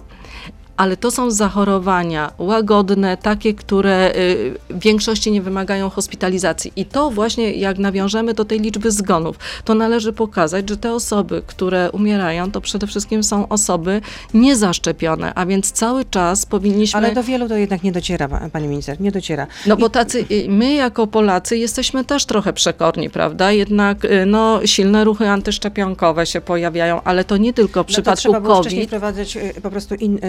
ale 0.80 0.98
to 0.98 1.12
są 1.12 1.32
zachorowania 1.32 2.32
łagodne, 2.38 3.18
takie, 3.18 3.54
które 3.54 4.16
y, 4.16 4.56
w 4.70 4.80
większości 4.80 5.32
nie 5.32 5.42
wymagają 5.42 5.90
hospitalizacji. 5.90 6.74
I 6.76 6.86
to 6.86 7.12
właśnie, 7.12 7.54
jak 7.54 7.78
nawiążemy 7.78 8.34
do 8.34 8.46
tej 8.46 8.60
liczby 8.60 8.92
zgonów, 8.92 9.40
to 9.66 9.76
należy 9.76 10.14
pokazać, 10.14 10.70
że 10.70 10.78
te 10.78 10.94
osoby, 10.94 11.42
które 11.48 11.92
umierają, 11.92 12.52
to 12.52 12.62
przede 12.62 12.88
wszystkim 12.88 13.24
są 13.24 13.48
osoby 13.48 14.02
niezaszczepione, 14.34 15.34
a 15.36 15.46
więc 15.46 15.72
cały 15.72 16.06
czas 16.06 16.46
powinniśmy... 16.46 16.98
Ale 16.98 17.12
do 17.14 17.24
wielu 17.24 17.50
to 17.50 17.56
jednak 17.56 17.84
nie 17.84 17.92
dociera, 17.92 18.28
pa- 18.28 18.50
pani 18.50 18.68
minister, 18.68 19.02
nie 19.02 19.12
dociera. 19.12 19.48
No 19.66 19.78
bo 19.78 19.90
tacy, 19.90 20.26
y, 20.32 20.46
my 20.50 20.74
jako 20.74 21.08
Polacy 21.08 21.58
jesteśmy 21.58 22.06
też 22.06 22.26
trochę 22.26 22.54
przekorni, 22.54 23.10
prawda? 23.10 23.52
Jednak 23.52 24.06
y, 24.06 24.26
no, 24.26 24.60
silne 24.66 25.04
ruchy 25.04 25.30
antyszczepionkowe 25.30 26.26
się 26.26 26.42
pojawiają, 26.42 27.02
ale 27.04 27.24
to 27.24 27.38
nie 27.38 27.54
tylko 27.54 27.84
w 27.84 27.88
No 27.88 27.88
to 27.88 27.94
przypadku 27.94 28.22
trzeba 28.22 28.42
było 28.42 28.62
wcześniej 28.62 28.82
COVID, 28.82 28.90
wprowadzać 28.90 29.38
po 29.64 29.70
prostu 29.70 29.96
in, 29.96 30.20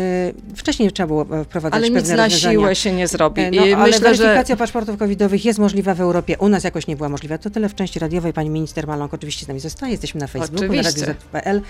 wcześniej 0.57 0.93
trzeba 0.93 1.07
było 1.07 1.27
e, 1.41 1.45
wprowadzać 1.45 1.77
ale 1.79 1.91
nic 1.91 1.99
pewne 1.99 2.17
na 2.17 2.25
rozwiązania. 2.25 2.53
siłę 2.53 2.75
się 2.75 2.93
nie 2.93 3.09
zrobi. 3.09 3.43
E, 3.43 3.51
No, 3.51 3.67
I 3.67 3.73
ale 3.75 3.87
myślę, 3.87 4.15
że 4.15 4.23
weryfikacja 4.23 4.57
paszportów 4.57 4.99
covidowych 4.99 5.45
jest 5.45 5.59
możliwa 5.59 5.95
w 5.95 6.01
Europie. 6.01 6.37
U 6.39 6.49
nas 6.49 6.65
jakoś 6.65 6.87
nie 6.87 6.97
była 6.97 7.09
możliwa. 7.09 7.39
To 7.39 7.51
tyle 7.51 7.69
w 7.69 7.75
części 7.75 7.99
radiowej. 7.99 8.33
Pani 8.33 8.51
minister 8.51 8.87
Maląg 8.87 9.15
oczywiście 9.15 9.45
z 9.45 9.49
nami 9.49 9.61
zostaje. 9.61 9.93
Jesteśmy 9.93 10.21
na 10.21 10.27
Facebooku, 10.27 10.61
na 10.73 10.81
Oczywiście. 10.81 11.07
radio.pl 11.07 11.63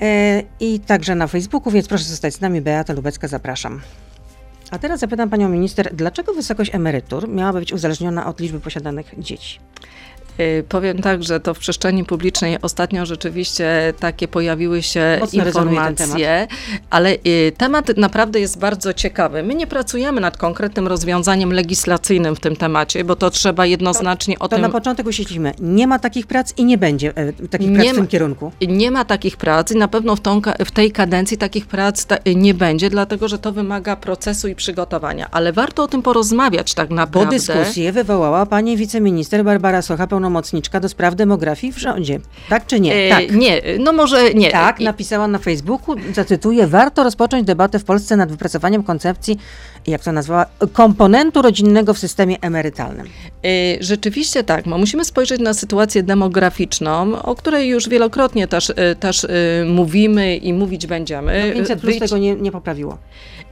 e, 0.00 0.42
i 0.60 0.80
także 0.80 1.14
na 1.14 1.26
Facebooku, 1.26 1.72
więc 1.72 1.88
proszę 1.88 2.04
zostać 2.04 2.34
z 2.34 2.40
nami. 2.40 2.60
Beata 2.60 2.92
Lubecka, 2.92 3.28
zapraszam. 3.28 3.80
A 4.70 4.78
teraz 4.78 5.00
zapytam 5.00 5.30
panią 5.30 5.48
minister, 5.48 5.94
dlaczego 5.94 6.34
wysokość 6.34 6.74
emerytur 6.74 7.28
miałaby 7.28 7.60
być 7.60 7.72
uzależniona 7.72 8.26
od 8.26 8.40
liczby 8.40 8.60
posiadanych 8.60 9.14
dzieci? 9.18 9.58
Y, 10.40 10.64
Powiem 10.68 10.98
tak, 11.02 11.22
że 11.22 11.40
to 11.40 11.54
w 11.54 11.58
przestrzeni 11.58 12.04
publicznej 12.04 12.58
ostatnio 12.62 13.06
rzeczywiście 13.06 13.94
takie 14.00 14.28
pojawiły 14.28 14.82
się 14.82 15.16
Mocno 15.20 15.44
informacje, 15.46 16.46
ale 16.90 17.16
y, 17.26 17.52
temat 17.56 17.96
naprawdę 17.96 18.40
jest 18.40 18.58
bardzo 18.58 18.92
ciekawy. 18.92 19.42
My 19.42 19.54
nie 19.54 19.66
pracujemy 19.66 20.20
nad 20.20 20.36
konkretnym 20.36 20.86
rozwiązaniem 20.88 21.52
legislacyjnym 21.52 22.36
w 22.36 22.40
tym 22.40 22.56
temacie, 22.56 23.04
bo 23.04 23.16
to 23.16 23.30
trzeba 23.30 23.66
jednoznacznie 23.66 24.38
o 24.38 24.48
To 24.48 24.48
tym 24.48 24.60
na 24.60 24.68
początek 24.68 25.06
uściślimy. 25.06 25.52
Nie 25.60 25.86
ma 25.86 25.98
takich 25.98 26.26
prac 26.26 26.54
i 26.56 26.64
nie 26.64 26.78
będzie 26.78 27.16
e, 27.16 27.32
takich 27.32 27.70
Nie 27.70 27.76
prac 27.76 27.88
w 27.88 27.94
tym 27.94 28.00
ma- 28.04 28.06
kierunku. 28.06 28.52
Nie 28.68 28.90
ma 28.90 29.04
takich 29.04 29.36
prac 29.36 29.70
i 29.72 29.76
na 29.76 29.88
pewno 29.88 30.16
w, 30.16 30.20
tą, 30.20 30.40
w 30.64 30.70
tej 30.70 30.92
kadencji 30.92 31.38
takich 31.38 31.66
prac 31.66 32.06
ta, 32.06 32.16
nie 32.36 32.54
będzie, 32.54 32.90
dlatego 32.90 33.28
że 33.28 33.38
to 33.38 33.52
wymaga 33.52 33.96
procesu 33.96 34.48
i 34.48 34.54
przygotowania. 34.54 35.28
Ale 35.30 35.52
warto 35.52 35.82
o 35.82 35.88
tym 35.88 36.02
porozmawiać 36.02 36.74
tak 36.74 36.88
Bo 36.88 36.94
naprawdę. 36.94 37.36
dyskusję 37.36 37.92
wywołała 37.92 38.46
pani 38.46 38.76
wiceminister 38.76 39.44
Barbara 39.44 39.82
Socha, 39.82 40.06
pełnomocniczka 40.22 40.80
do 40.80 40.88
spraw 40.88 41.14
demografii 41.14 41.72
w 41.72 41.78
rządzie. 41.78 42.20
Tak 42.48 42.66
czy 42.66 42.80
nie? 42.80 42.94
E, 42.94 43.08
tak. 43.08 43.32
Nie, 43.32 43.62
no 43.78 43.92
może 43.92 44.34
nie. 44.34 44.50
Tak, 44.50 44.80
napisała 44.80 45.28
na 45.28 45.38
Facebooku, 45.38 45.96
zacytuję, 46.14 46.66
warto 46.66 47.04
rozpocząć 47.04 47.46
debatę 47.46 47.78
w 47.78 47.84
Polsce 47.84 48.16
nad 48.16 48.30
wypracowaniem 48.30 48.82
koncepcji, 48.82 49.38
jak 49.86 50.04
to 50.04 50.12
nazwała, 50.12 50.46
komponentu 50.72 51.42
rodzinnego 51.42 51.94
w 51.94 51.98
systemie 51.98 52.36
emerytalnym. 52.40 53.06
Y, 53.06 53.78
Rzeczywiście 53.80 54.44
tak, 54.44 54.68
bo 54.68 54.78
musimy 54.78 55.04
spojrzeć 55.04 55.40
na 55.40 55.54
sytuację 55.54 56.02
demograficzną, 56.02 57.22
o 57.22 57.34
której 57.34 57.68
już 57.68 57.88
wielokrotnie 57.88 58.48
też, 58.48 58.70
y, 58.70 58.74
też 59.00 59.24
y, 59.24 59.28
mówimy 59.68 60.36
i 60.36 60.52
mówić 60.52 60.86
będziemy. 60.86 61.44
No 61.48 61.54
500 61.54 61.80
plus 61.80 61.98
tego 61.98 62.18
nie, 62.18 62.34
nie 62.34 62.52
poprawiło. 62.52 62.98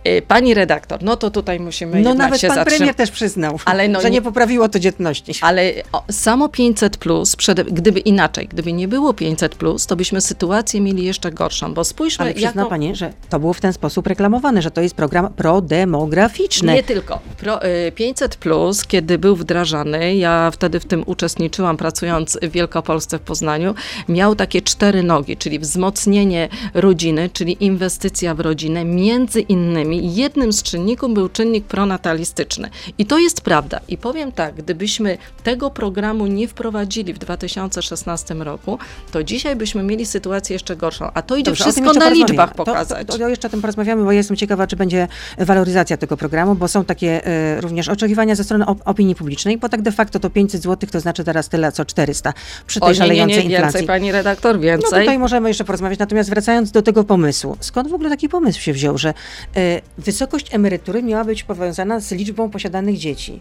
Y, 0.08 0.22
Pani 0.28 0.54
redaktor, 0.54 1.02
no 1.02 1.16
to 1.16 1.30
tutaj 1.30 1.60
musimy 1.60 2.00
No 2.00 2.14
nawet 2.14 2.40
się 2.40 2.48
pan 2.48 2.54
zatrzymać. 2.54 2.78
premier 2.78 2.94
też 2.94 3.10
przyznał, 3.10 3.58
Ale 3.64 3.88
no 3.88 4.00
że 4.00 4.10
nie... 4.10 4.14
nie- 4.16 4.22
poprawiło 4.22 4.68
to 4.68 4.78
dzietności. 4.78 5.32
Ale 5.40 5.72
o, 5.92 6.02
samo 6.10 6.48
500, 6.48 6.96
plus, 6.96 7.36
przede, 7.36 7.64
gdyby 7.64 8.00
inaczej, 8.00 8.48
gdyby 8.48 8.72
nie 8.72 8.88
było 8.88 9.14
500, 9.14 9.54
plus, 9.54 9.86
to 9.86 9.96
byśmy 9.96 10.20
sytuację 10.20 10.80
mieli 10.80 11.04
jeszcze 11.04 11.32
gorszą, 11.32 11.74
bo 11.74 11.84
spójrzmy, 11.84 12.24
Ale 12.24 12.34
przyzna 12.34 12.52
jaką, 12.62 12.70
pani, 12.70 12.96
że 12.96 13.12
to 13.28 13.40
było 13.40 13.52
w 13.52 13.60
ten 13.60 13.72
sposób 13.72 14.06
reklamowane, 14.06 14.62
że 14.62 14.70
to 14.70 14.80
jest 14.80 14.94
program 14.94 15.32
prodemograficzny. 15.36 16.72
Nie 16.74 16.82
tylko. 16.82 17.18
Pro, 17.38 17.64
y, 17.66 17.92
500 17.92 18.36
plus, 18.36 18.84
kiedy 18.86 19.18
był 19.18 19.36
wdrażany, 19.36 20.14
ja 20.16 20.50
wtedy 20.50 20.80
w 20.80 20.84
tym 20.84 21.02
uczestniczyłam, 21.06 21.76
pracując 21.76 22.38
w 22.42 22.50
Wielkopolsce 22.50 23.18
w 23.18 23.22
Poznaniu, 23.22 23.74
miał 24.08 24.34
takie 24.36 24.62
cztery 24.62 25.02
nogi, 25.02 25.36
czyli 25.36 25.58
wzmocnienie 25.58 26.48
rodziny, 26.74 27.30
czyli 27.32 27.64
inwestycja 27.64 28.34
w 28.34 28.40
rodzinę. 28.40 28.84
Między 28.84 29.40
innymi 29.40 29.89
jednym 29.96 30.52
z 30.52 30.62
czynników 30.62 31.14
był 31.14 31.28
czynnik 31.28 31.64
pronatalistyczny. 31.64 32.70
I 32.98 33.06
to 33.06 33.18
jest 33.18 33.40
prawda. 33.40 33.80
I 33.88 33.98
powiem 33.98 34.32
tak, 34.32 34.54
gdybyśmy 34.54 35.18
tego 35.42 35.70
programu 35.70 36.26
nie 36.26 36.48
wprowadzili 36.48 37.12
w 37.14 37.18
2016 37.18 38.34
roku, 38.34 38.78
to 39.12 39.24
dzisiaj 39.24 39.56
byśmy 39.56 39.82
mieli 39.82 40.06
sytuację 40.06 40.54
jeszcze 40.54 40.76
gorszą. 40.76 41.10
A 41.14 41.22
to 41.22 41.36
idzie 41.36 41.44
Dobrze, 41.50 41.64
wszystko 41.64 41.92
na 41.92 42.08
liczbach 42.10 42.48
To- 42.50 42.64
pokazać. 42.64 43.06
To, 43.06 43.18
to, 43.18 43.28
jeszcze 43.28 43.48
o 43.48 43.50
tym 43.50 43.60
porozmawiamy, 43.60 44.04
bo 44.04 44.12
ja 44.12 44.16
jestem 44.18 44.36
ciekawa, 44.36 44.66
czy 44.66 44.76
będzie 44.76 45.08
waloryzacja 45.38 45.96
tego 45.96 46.16
programu, 46.16 46.54
bo 46.54 46.68
są 46.68 46.84
takie 46.84 47.26
e, 47.26 47.60
również 47.60 47.88
oczekiwania 47.88 48.34
ze 48.34 48.44
strony 48.44 48.64
op- 48.64 48.80
opinii 48.84 49.14
publicznej, 49.14 49.58
bo 49.58 49.68
tak 49.68 49.82
de 49.82 49.92
facto 49.92 50.20
to 50.20 50.30
500 50.30 50.62
zł 50.62 50.90
to 50.92 51.00
znaczy 51.00 51.24
teraz 51.24 51.48
tyle, 51.48 51.72
co 51.72 51.84
400 51.84 52.32
przy 52.66 52.80
tej 52.80 52.86
O, 52.86 52.90
nie, 52.90 52.92
nie, 52.92 52.98
szalejącej 52.98 53.36
nie, 53.36 53.42
inflacji. 53.42 53.62
więcej, 53.62 53.86
pani 53.86 54.12
redaktor, 54.12 54.54
No 54.54 54.60
więcej. 54.60 55.00
tutaj 55.00 55.18
możemy 55.18 55.48
jeszcze 55.50 55.64
porozmawiać, 55.64 55.98
natomiast 55.98 56.30
wracając 56.30 56.70
do 56.70 56.82
tego 56.82 57.04
pomysłu. 57.04 57.56
Skąd 57.60 57.88
w 57.90 57.94
ogóle 57.94 58.10
taki 58.10 58.28
pomysł 58.28 58.60
się 58.60 58.72
wziął, 58.72 58.98
że 58.98 59.14
e, 59.56 59.79
wysokość 59.98 60.54
emerytury 60.54 61.02
miała 61.02 61.24
być 61.24 61.42
powiązana 61.42 62.00
z 62.00 62.12
liczbą 62.12 62.50
posiadanych 62.50 62.96
dzieci? 62.96 63.40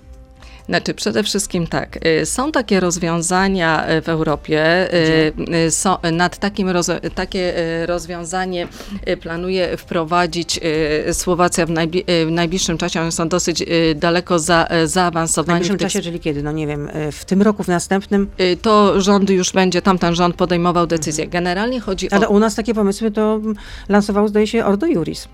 Znaczy, 0.70 0.94
przede 0.94 1.24
wszystkim 1.24 1.68
tak, 1.68 2.00
y, 2.22 2.26
są 2.26 2.52
takie 2.52 2.80
rozwiązania 2.80 3.90
y, 3.92 4.02
w 4.02 4.10
Europie, 4.10 4.88
y, 5.66 5.72
są, 5.72 5.98
nad 6.12 6.38
takim 6.38 6.70
roz- 6.70 6.92
takie 7.16 7.54
rozwiązanie 7.86 8.68
planuje 9.22 9.78
wprowadzić 9.78 10.60
Słowacja 11.14 11.66
w, 11.66 11.70
najbli- 11.70 12.04
w 12.28 12.32
najbliższym 12.32 12.78
czasie, 12.78 13.02
one 13.02 13.12
są 13.12 13.30
dosyć 13.30 13.64
daleko 13.96 14.40
za, 14.40 14.68
y, 14.84 14.88
W 14.88 14.90
zaawansowani. 14.90 15.48
najbliższym 15.54 15.76
w 15.78 15.80
tych 15.80 15.88
czasie, 15.88 16.02
czyli 16.02 16.20
kiedy? 16.20 16.44
No 16.44 16.52
nie 16.52 16.68
wiem, 16.68 16.90
w 17.12 17.26
tym 17.26 17.42
roku, 17.42 17.64
w 17.64 17.68
następnym? 17.68 18.28
To 18.62 19.02
rząd 19.02 19.30
już 19.30 19.52
będzie, 19.52 19.82
tamten 19.82 20.16
rząd 20.16 20.36
podejmował 20.36 20.88
decyzję. 20.88 21.28
Generalnie 21.28 21.80
chodzi 21.80 22.10
o... 22.10 22.14
Ale 22.14 22.30
u 22.30 22.40
nas 22.40 22.56
takie 22.56 22.74
pomysły 22.74 23.12
to 23.12 23.40
lansował, 23.90 24.28
zdaje 24.28 24.48
się, 24.48 24.66
Ordo 24.66 24.88
Juris. 24.88 25.28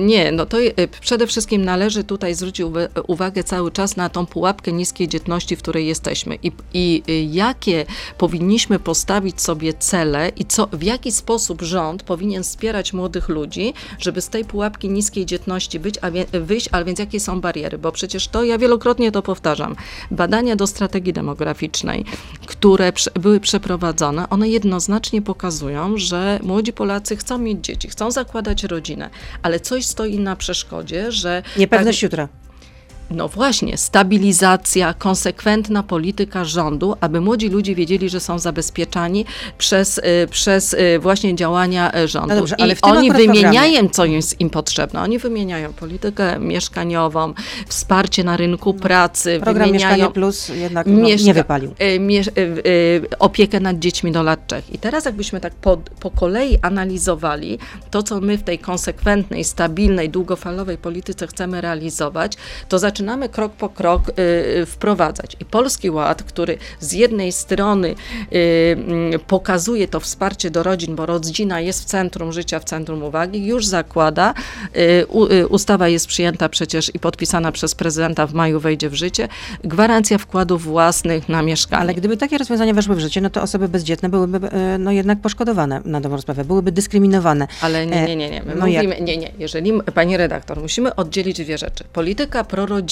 Nie, 0.00 0.32
no 0.32 0.46
to 0.46 0.58
przede 1.00 1.26
wszystkim 1.26 1.64
należy 1.64 2.04
tutaj 2.04 2.34
zwrócić 2.34 2.66
uwa- 2.66 2.88
uwagę 3.06 3.44
cały 3.44 3.70
czas 3.72 3.96
na 3.96 4.08
tą 4.08 4.26
pułapkę 4.26 4.73
niskiej 4.76 5.08
dzietności, 5.08 5.56
w 5.56 5.62
której 5.62 5.86
jesteśmy. 5.86 6.38
I, 6.42 6.52
i 6.74 7.02
y, 7.08 7.12
jakie 7.30 7.86
powinniśmy 8.18 8.78
postawić 8.78 9.40
sobie 9.40 9.72
cele 9.72 10.28
i 10.28 10.44
co, 10.44 10.68
w 10.72 10.82
jaki 10.82 11.12
sposób 11.12 11.62
rząd 11.62 12.02
powinien 12.02 12.42
wspierać 12.42 12.92
młodych 12.92 13.28
ludzi, 13.28 13.74
żeby 13.98 14.20
z 14.20 14.28
tej 14.28 14.44
pułapki 14.44 14.88
niskiej 14.88 15.26
dzietności 15.26 15.80
być, 15.80 15.94
a 16.00 16.10
wie, 16.10 16.26
wyjść, 16.32 16.68
ale 16.72 16.84
więc 16.84 16.98
jakie 16.98 17.20
są 17.20 17.40
bariery, 17.40 17.78
bo 17.78 17.92
przecież 17.92 18.28
to, 18.28 18.44
ja 18.44 18.58
wielokrotnie 18.58 19.12
to 19.12 19.22
powtarzam, 19.22 19.76
badania 20.10 20.56
do 20.56 20.66
strategii 20.66 21.12
demograficznej, 21.12 22.04
które 22.46 22.92
prze, 22.92 23.10
były 23.10 23.40
przeprowadzone, 23.40 24.28
one 24.28 24.48
jednoznacznie 24.48 25.22
pokazują, 25.22 25.98
że 25.98 26.40
młodzi 26.42 26.72
Polacy 26.72 27.16
chcą 27.16 27.38
mieć 27.38 27.64
dzieci, 27.64 27.88
chcą 27.88 28.10
zakładać 28.10 28.64
rodzinę, 28.64 29.10
ale 29.42 29.60
coś 29.60 29.86
stoi 29.86 30.18
na 30.18 30.36
przeszkodzie, 30.36 31.12
że 31.12 31.42
Niepewność 31.56 32.02
jutra. 32.02 32.28
No 33.10 33.28
właśnie, 33.28 33.76
stabilizacja, 33.76 34.94
konsekwentna 34.94 35.82
polityka 35.82 36.44
rządu, 36.44 36.94
aby 37.00 37.20
młodzi 37.20 37.48
ludzie 37.48 37.74
wiedzieli, 37.74 38.08
że 38.08 38.20
są 38.20 38.38
zabezpieczani 38.38 39.24
przez, 39.58 39.98
y, 39.98 40.28
przez 40.30 40.72
y, 40.72 40.98
właśnie 40.98 41.34
działania 41.34 41.98
y, 41.98 42.08
rządu. 42.08 42.28
No 42.28 42.36
dobrze, 42.36 42.54
I 42.58 42.62
ale 42.62 42.74
w 42.74 42.80
tym 42.80 42.90
oni 42.90 43.12
wymieniają, 43.12 43.88
co 43.88 44.04
jest 44.04 44.40
im 44.40 44.50
potrzebne. 44.50 45.02
Oni 45.02 45.18
wymieniają 45.18 45.72
politykę 45.72 46.38
mieszkaniową, 46.38 47.34
wsparcie 47.68 48.24
na 48.24 48.36
rynku 48.36 48.74
pracy, 48.74 49.40
Program 49.42 49.66
wymieniają 49.66 49.94
Mieszkanie 49.94 50.14
Plus 50.14 50.48
jednak 50.48 50.86
no, 50.86 51.08
Mieszka- 51.08 51.26
nie 51.26 51.34
wypalił. 51.34 51.74
y, 51.80 53.02
opiekę 53.18 53.60
nad 53.60 53.78
dziećmi 53.78 54.12
do 54.12 54.22
lat 54.22 54.46
trzech. 54.46 54.74
I 54.74 54.78
teraz 54.78 55.04
jakbyśmy 55.04 55.40
tak 55.40 55.54
po, 55.54 55.76
po 55.76 56.10
kolei 56.10 56.58
analizowali 56.62 57.58
to, 57.90 58.02
co 58.02 58.20
my 58.20 58.38
w 58.38 58.42
tej 58.42 58.58
konsekwentnej, 58.58 59.44
stabilnej, 59.44 60.10
długofalowej 60.10 60.78
polityce 60.78 61.26
chcemy 61.26 61.60
realizować, 61.60 62.36
to 62.68 62.78
zaczynamy 62.78 62.93
krok 63.32 63.52
po 63.52 63.68
krok 63.68 64.02
y, 64.08 64.66
wprowadzać. 64.66 65.36
I 65.40 65.44
Polski 65.44 65.90
Ład, 65.90 66.22
który 66.22 66.58
z 66.80 66.92
jednej 66.92 67.32
strony 67.32 67.88
y, 67.88 68.76
mm, 68.76 69.20
pokazuje 69.20 69.88
to 69.88 70.00
wsparcie 70.00 70.50
do 70.50 70.62
rodzin, 70.62 70.96
bo 70.96 71.06
rodzina 71.06 71.60
jest 71.60 71.82
w 71.82 71.84
centrum 71.84 72.32
życia, 72.32 72.60
w 72.60 72.64
centrum 72.64 73.02
uwagi, 73.02 73.46
już 73.46 73.66
zakłada, 73.66 74.34
y, 74.76 75.06
y, 75.32 75.48
ustawa 75.48 75.88
jest 75.88 76.06
przyjęta 76.06 76.48
przecież 76.48 76.94
i 76.94 76.98
podpisana 76.98 77.52
przez 77.52 77.74
prezydenta 77.74 78.26
w 78.26 78.34
maju 78.34 78.60
wejdzie 78.60 78.90
w 78.90 78.94
życie, 78.94 79.28
gwarancja 79.64 80.18
wkładów 80.18 80.62
własnych 80.62 81.28
na 81.28 81.42
mieszkanie. 81.42 81.82
Ale 81.82 81.94
gdyby 81.94 82.16
takie 82.16 82.38
rozwiązania 82.38 82.74
weszły 82.74 82.94
w 82.94 83.00
życie, 83.00 83.20
no 83.20 83.30
to 83.30 83.42
osoby 83.42 83.68
bezdzietne 83.68 84.08
byłyby 84.08 84.50
e, 84.50 84.78
no 84.78 84.92
jednak 84.92 85.20
poszkodowane 85.20 85.80
na 85.84 86.00
dobrą 86.00 86.20
sprawę, 86.20 86.44
byłyby 86.44 86.72
dyskryminowane. 86.72 87.48
Ale 87.60 87.86
nie, 87.86 88.04
E, 88.04 88.06
nie, 88.06 88.16
nie, 88.16 88.30
nie. 88.30 88.42
My 88.42 88.54
no 88.54 88.66
jak? 88.66 88.84
mówimy, 88.84 89.00
nie, 89.00 89.16
nie. 89.16 89.30
Jeżeli, 89.38 89.72
pani 89.94 90.16
redaktor, 90.16 90.60
musimy 90.60 90.94
oddzielić 90.94 91.36
dwie 91.38 91.58
rzeczy. 91.58 91.84
Polityka 91.92 92.44
prorodzinna, 92.44 92.83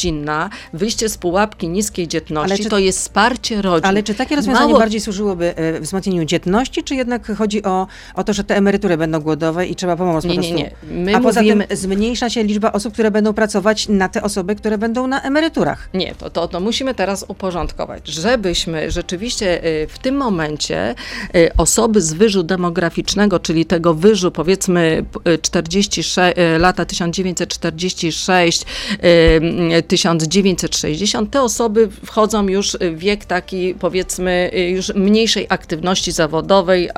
wyjście 0.73 1.09
z 1.09 1.19
pułapki 1.19 1.69
niskiej 1.69 2.09
dzietności, 2.09 2.53
Ale 2.53 2.63
czy- 2.63 2.69
to 2.71 2.79
jest 2.79 2.99
wsparcie 2.99 3.63
rodzin. 3.63 3.87
Ale 3.87 4.03
czy 4.03 4.15
takie 4.15 4.37
rozwiązanie 4.37 4.67
Mało- 4.67 4.79
bardziej 4.79 5.01
służyłoby 5.01 5.57
e, 5.57 5.81
wzmocnieniu 5.81 6.25
dzietności, 6.25 6.83
czy 6.83 6.95
jednak 6.95 7.37
chodzi 7.37 7.63
o, 7.63 7.87
o 8.15 8.25
to, 8.25 8.33
że 8.33 8.45
te 8.45 8.57
emerytury 8.57 8.97
będą 8.97 9.21
głodowe 9.21 9.67
i 9.67 9.77
trzeba 9.77 9.97
pomóc 9.97 10.25
Nie, 10.25 10.35
po 10.35 10.41
nie, 10.41 10.49
prostu? 10.49 10.87
nie. 10.91 11.03
My 11.05 11.17
A 11.17 11.21
poza 11.21 11.41
mówimy- 11.43 11.67
tym 11.67 11.77
zmniejsza 11.77 12.31
się 12.31 12.45
liczba 12.45 12.73
osób, 12.73 12.93
które 12.93 13.11
będą 13.11 13.33
pracować 13.33 13.89
na 13.89 14.09
te 14.09 14.23
osoby, 14.23 14.55
które 14.57 14.79
będą 14.79 15.07
na 15.07 15.23
emeryturach. 15.23 15.89
Nie, 15.95 16.15
to, 16.15 16.31
to, 16.31 16.49
to 16.49 16.61
musimy 16.61 16.95
teraz 16.95 17.25
uporządkować, 17.29 18.09
żebyśmy 18.09 18.91
rzeczywiście 18.91 19.65
y, 19.65 19.87
w 19.89 19.99
tym 19.99 20.17
momencie 20.17 20.95
y, 21.37 21.51
osoby 21.57 22.01
z 22.01 22.13
wyżu 22.13 22.43
demograficznego, 22.43 23.41
czyli 23.41 23.67
tego 23.67 23.95
wyżu 23.95 24.31
powiedzmy 24.31 25.05
y, 25.29 25.39
46, 25.39 26.19
y, 26.19 26.59
lata 26.59 26.85
1946, 26.85 28.63
y, 28.93 29.82
1960, 29.83 31.31
te 31.31 31.43
osoby 31.43 31.89
wchodzą 32.07 32.49
już 32.49 32.77
w 32.81 32.99
wiek 32.99 33.25
taki 33.25 33.75
powiedzmy 33.75 34.51
już 34.75 34.95
mniejszej 34.95 35.47
aktywności 35.49 36.12
zawodowej. 36.12 36.89
y, 36.89 36.91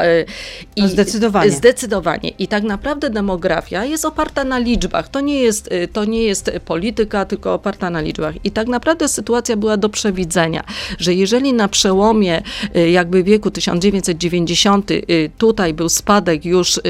No 0.77 0.89
zdecydowanie. 0.89 1.51
Zdecydowanie. 1.51 2.29
I 2.39 2.49
tak 2.49 2.63
naprawdę 2.63 3.11
demografia 3.11 3.85
jest 3.85 4.05
oparta 4.05 4.45
na 4.45 4.59
liczbach. 4.59 5.09
To 5.09 5.21
nie 5.21 5.41
jest, 5.41 5.73
y, 5.73 5.89
to 5.89 6.05
nie 6.05 6.23
jest 6.23 6.51
polityka, 6.65 7.25
tylko 7.25 7.55
oparta 7.55 7.91
na 7.91 8.01
liczbach. 8.01 8.35
I 8.45 8.51
tak 8.51 8.69
naprawdę 8.69 9.09
sytuacja 9.09 9.57
była 9.57 9.77
do 9.77 9.89
przewidzenia, 9.89 10.65
że 10.99 11.15
jeżeli 11.15 11.53
na 11.53 11.69
przełomie 11.69 12.43
y, 12.77 12.91
jakby 12.91 13.23
wieku 13.23 13.51
1990 13.51 14.91
y, 14.91 15.31
tutaj 15.39 15.75
był 15.75 15.89
spadek 15.89 16.45
już 16.45 16.81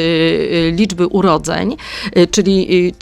liczby 0.72 1.06
urodzeń, 1.06 1.76
czyli 2.30 2.92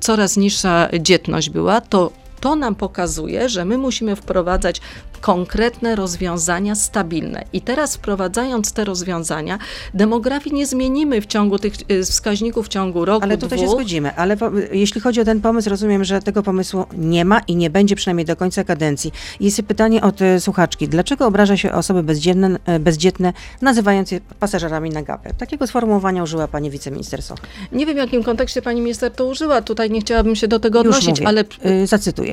coraz 0.00 0.36
niższa 0.36 0.88
dzietność 1.00 1.50
była, 1.50 1.80
to 1.80 2.11
To 2.42 2.56
nam 2.56 2.74
pokazuje, 2.74 3.48
że 3.48 3.64
my 3.64 3.78
musimy 3.78 4.16
wprowadzać 4.16 4.80
konkretne 5.20 5.96
rozwiązania 5.96 6.74
stabilne. 6.74 7.44
I 7.52 7.60
teraz 7.60 7.96
wprowadzając 7.96 8.72
te 8.72 8.84
rozwiązania, 8.84 9.58
demografii 9.94 10.56
nie 10.56 10.66
zmienimy 10.66 11.20
w 11.20 11.26
ciągu 11.26 11.58
tych 11.58 11.72
y, 11.90 12.02
wskaźników 12.04 12.66
w 12.66 12.68
ciągu 12.68 13.04
roku, 13.04 13.24
Ale 13.24 13.38
tutaj 13.38 13.58
dwóch. 13.58 13.68
się 13.70 13.74
zgodzimy. 13.76 14.14
Ale 14.16 14.36
po, 14.36 14.50
jeśli 14.72 15.00
chodzi 15.00 15.20
o 15.20 15.24
ten 15.24 15.40
pomysł, 15.40 15.70
rozumiem, 15.70 16.04
że 16.04 16.22
tego 16.22 16.42
pomysłu 16.42 16.84
nie 16.96 17.24
ma 17.24 17.40
i 17.40 17.56
nie 17.56 17.70
będzie 17.70 17.96
przynajmniej 17.96 18.24
do 18.26 18.36
końca 18.36 18.64
kadencji. 18.64 19.12
Jest 19.40 19.62
pytanie 19.62 20.02
od 20.02 20.22
e, 20.22 20.40
słuchaczki. 20.40 20.88
Dlaczego 20.88 21.26
obraża 21.26 21.56
się 21.56 21.72
osoby 21.72 22.02
bezdzietne, 22.02 22.58
e, 22.66 22.78
bezdzietne 22.78 23.32
nazywając 23.60 24.10
je 24.10 24.20
pasażerami 24.40 24.90
na 24.90 25.02
gapę? 25.02 25.34
Takiego 25.38 25.66
sformułowania 25.66 26.22
użyła 26.22 26.48
pani 26.48 26.70
wiceminister 26.70 27.22
Socha. 27.22 27.42
Nie 27.72 27.86
wiem, 27.86 27.94
w 27.94 27.98
jakim 27.98 28.22
kontekście 28.24 28.62
pani 28.62 28.80
minister 28.80 29.12
to 29.12 29.26
użyła. 29.26 29.60
Tutaj 29.62 29.90
nie 29.90 30.00
chciałabym 30.00 30.36
się 30.36 30.48
do 30.48 30.60
tego 30.60 30.78
Już 30.78 30.86
odnosić, 30.88 31.10
mówię. 31.10 31.28
ale 31.28 31.44
Y, 31.82 31.86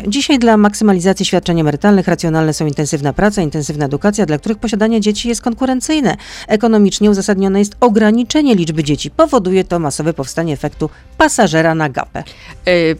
Dzisiaj 0.08 0.40
dla 0.40 0.58
maksymalizacji 0.58 1.26
świadczeń 1.26 1.60
emerytalnych 1.60 2.08
racjonalne 2.08 2.54
są 2.54 2.66
intensywna 2.66 3.14
praca, 3.14 3.42
intensywna 3.42 3.86
edukacja, 3.86 4.26
dla 4.26 4.38
których 4.38 4.58
posiadanie 4.58 5.02
dzieci 5.02 5.30
jest 5.30 5.42
konkurencyjne. 5.42 6.18
Ekonomicznie 6.48 7.10
uzasadnione 7.10 7.60
jest 7.60 7.76
ograniczenie 7.80 8.56
liczby 8.56 8.84
dzieci. 8.84 9.12
Powoduje 9.12 9.64
to 9.64 9.80
masowe 9.80 10.14
powstanie 10.14 10.54
efektu 10.54 10.90
pasażera 11.18 11.76
na 11.76 11.90
gapę. 11.90 12.24
y, 12.68 12.96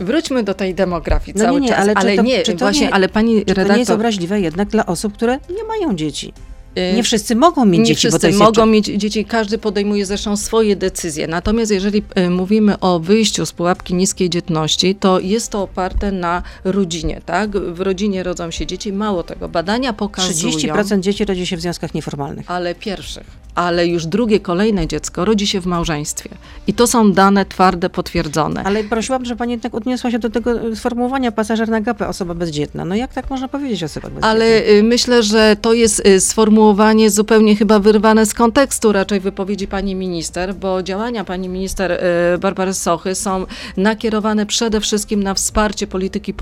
wróćmy 0.00 0.42
do 0.42 0.54
tej 0.54 0.74
demografii 0.74 1.34
No 1.36 1.42
nie, 1.42 1.48
cały 1.48 1.60
nie, 1.60 1.68
czas. 1.68 1.78
ale 1.78 1.94
czy 1.94 2.16
to- 2.16 2.22
nie, 2.22 2.42
właśnie, 2.58 2.86
nie- 2.86 2.94
ale 2.94 3.08
pani 3.08 3.38
Czy 3.38 3.44
to 3.44 3.48
redaktor... 3.54 3.74
nie 3.74 3.78
jest 3.78 3.90
obraźliwe 3.90 4.40
jednak 4.40 4.68
dla 4.68 4.86
osób, 4.86 5.12
które 5.14 5.38
nie 5.56 5.64
mają 5.64 5.96
dzieci? 5.96 6.32
Y, 6.78 6.92
Nie 6.96 7.02
wszyscy 7.02 7.36
mogą 7.36 7.64
mieć 7.64 7.78
Nie 7.78 7.84
dzieci, 7.84 7.98
wszyscy 7.98 8.16
bo 8.16 8.20
to 8.20 8.26
jest 8.26 8.38
mogą 8.38 8.72
jeszcze... 8.72 8.92
mieć 8.92 9.00
dzieci, 9.00 9.24
każdy 9.24 9.58
podejmuje 9.58 10.06
zresztą 10.06 10.36
swoje 10.36 10.76
decyzje. 10.76 11.26
Natomiast 11.26 11.70
jeżeli 11.72 12.02
y, 12.18 12.30
mówimy 12.30 12.78
o 12.78 13.00
wyjściu 13.00 13.46
z 13.46 13.52
pułapki 13.52 13.94
niskiej 13.94 14.30
dzietności, 14.30 14.94
to 14.94 15.20
jest 15.20 15.50
to 15.50 15.62
oparte 15.62 16.12
na 16.12 16.42
rodzinie, 16.64 17.20
tak? 17.26 17.50
W 17.50 17.80
rodzinie 17.80 18.22
rodzą 18.22 18.50
się 18.50 18.66
dzieci. 18.66 18.92
Mało 18.92 19.22
tego, 19.22 19.48
badania 19.48 19.92
pokazują... 19.92 20.56
30% 20.56 21.00
dzieci 21.00 21.24
rodzi 21.24 21.46
się 21.46 21.56
w 21.56 21.60
związkach 21.60 21.94
nieformalnych. 21.94 22.50
Ale 22.50 22.74
pierwszych, 22.74 23.45
ale 23.56 23.86
już 23.86 24.06
drugie, 24.06 24.40
kolejne 24.40 24.86
dziecko 24.86 25.24
rodzi 25.24 25.46
się 25.46 25.60
w 25.60 25.66
małżeństwie. 25.66 26.30
I 26.66 26.74
to 26.74 26.86
są 26.86 27.12
dane 27.12 27.46
twarde, 27.46 27.90
potwierdzone. 27.90 28.62
Ale 28.64 28.84
prosiłam, 28.84 29.24
żeby 29.24 29.38
pani 29.38 29.52
jednak 29.52 29.74
odniosła 29.74 30.10
się 30.10 30.18
do 30.18 30.30
tego 30.30 30.76
sformułowania 30.76 31.32
pasażer 31.32 31.68
na 31.68 31.80
gapę, 31.80 32.08
osoba 32.08 32.34
bezdzietna. 32.34 32.84
No 32.84 32.94
jak 32.94 33.14
tak 33.14 33.30
można 33.30 33.48
powiedzieć 33.48 33.82
o 33.82 33.86
osobach 33.86 34.10
bezdzietnych? 34.10 34.30
Ale 34.30 34.68
y, 34.68 34.82
myślę, 34.82 35.22
że 35.22 35.56
to 35.60 35.72
jest 35.72 36.06
y, 36.06 36.20
sformułowanie 36.20 37.10
zupełnie 37.10 37.56
chyba 37.56 37.78
wyrwane 37.78 38.26
z 38.26 38.34
kontekstu 38.34 38.92
raczej 38.92 39.20
wypowiedzi 39.20 39.66
pani 39.66 39.94
minister, 39.94 40.54
bo 40.54 40.82
działania 40.82 41.24
pani 41.24 41.48
minister 41.48 41.92
y, 41.92 42.38
Barbary 42.38 42.74
Sochy 42.74 43.14
są 43.14 43.46
nakierowane 43.76 44.46
przede 44.46 44.80
wszystkim 44.80 45.22
na 45.22 45.34
wsparcie 45.34 45.86
polityki 45.86 46.34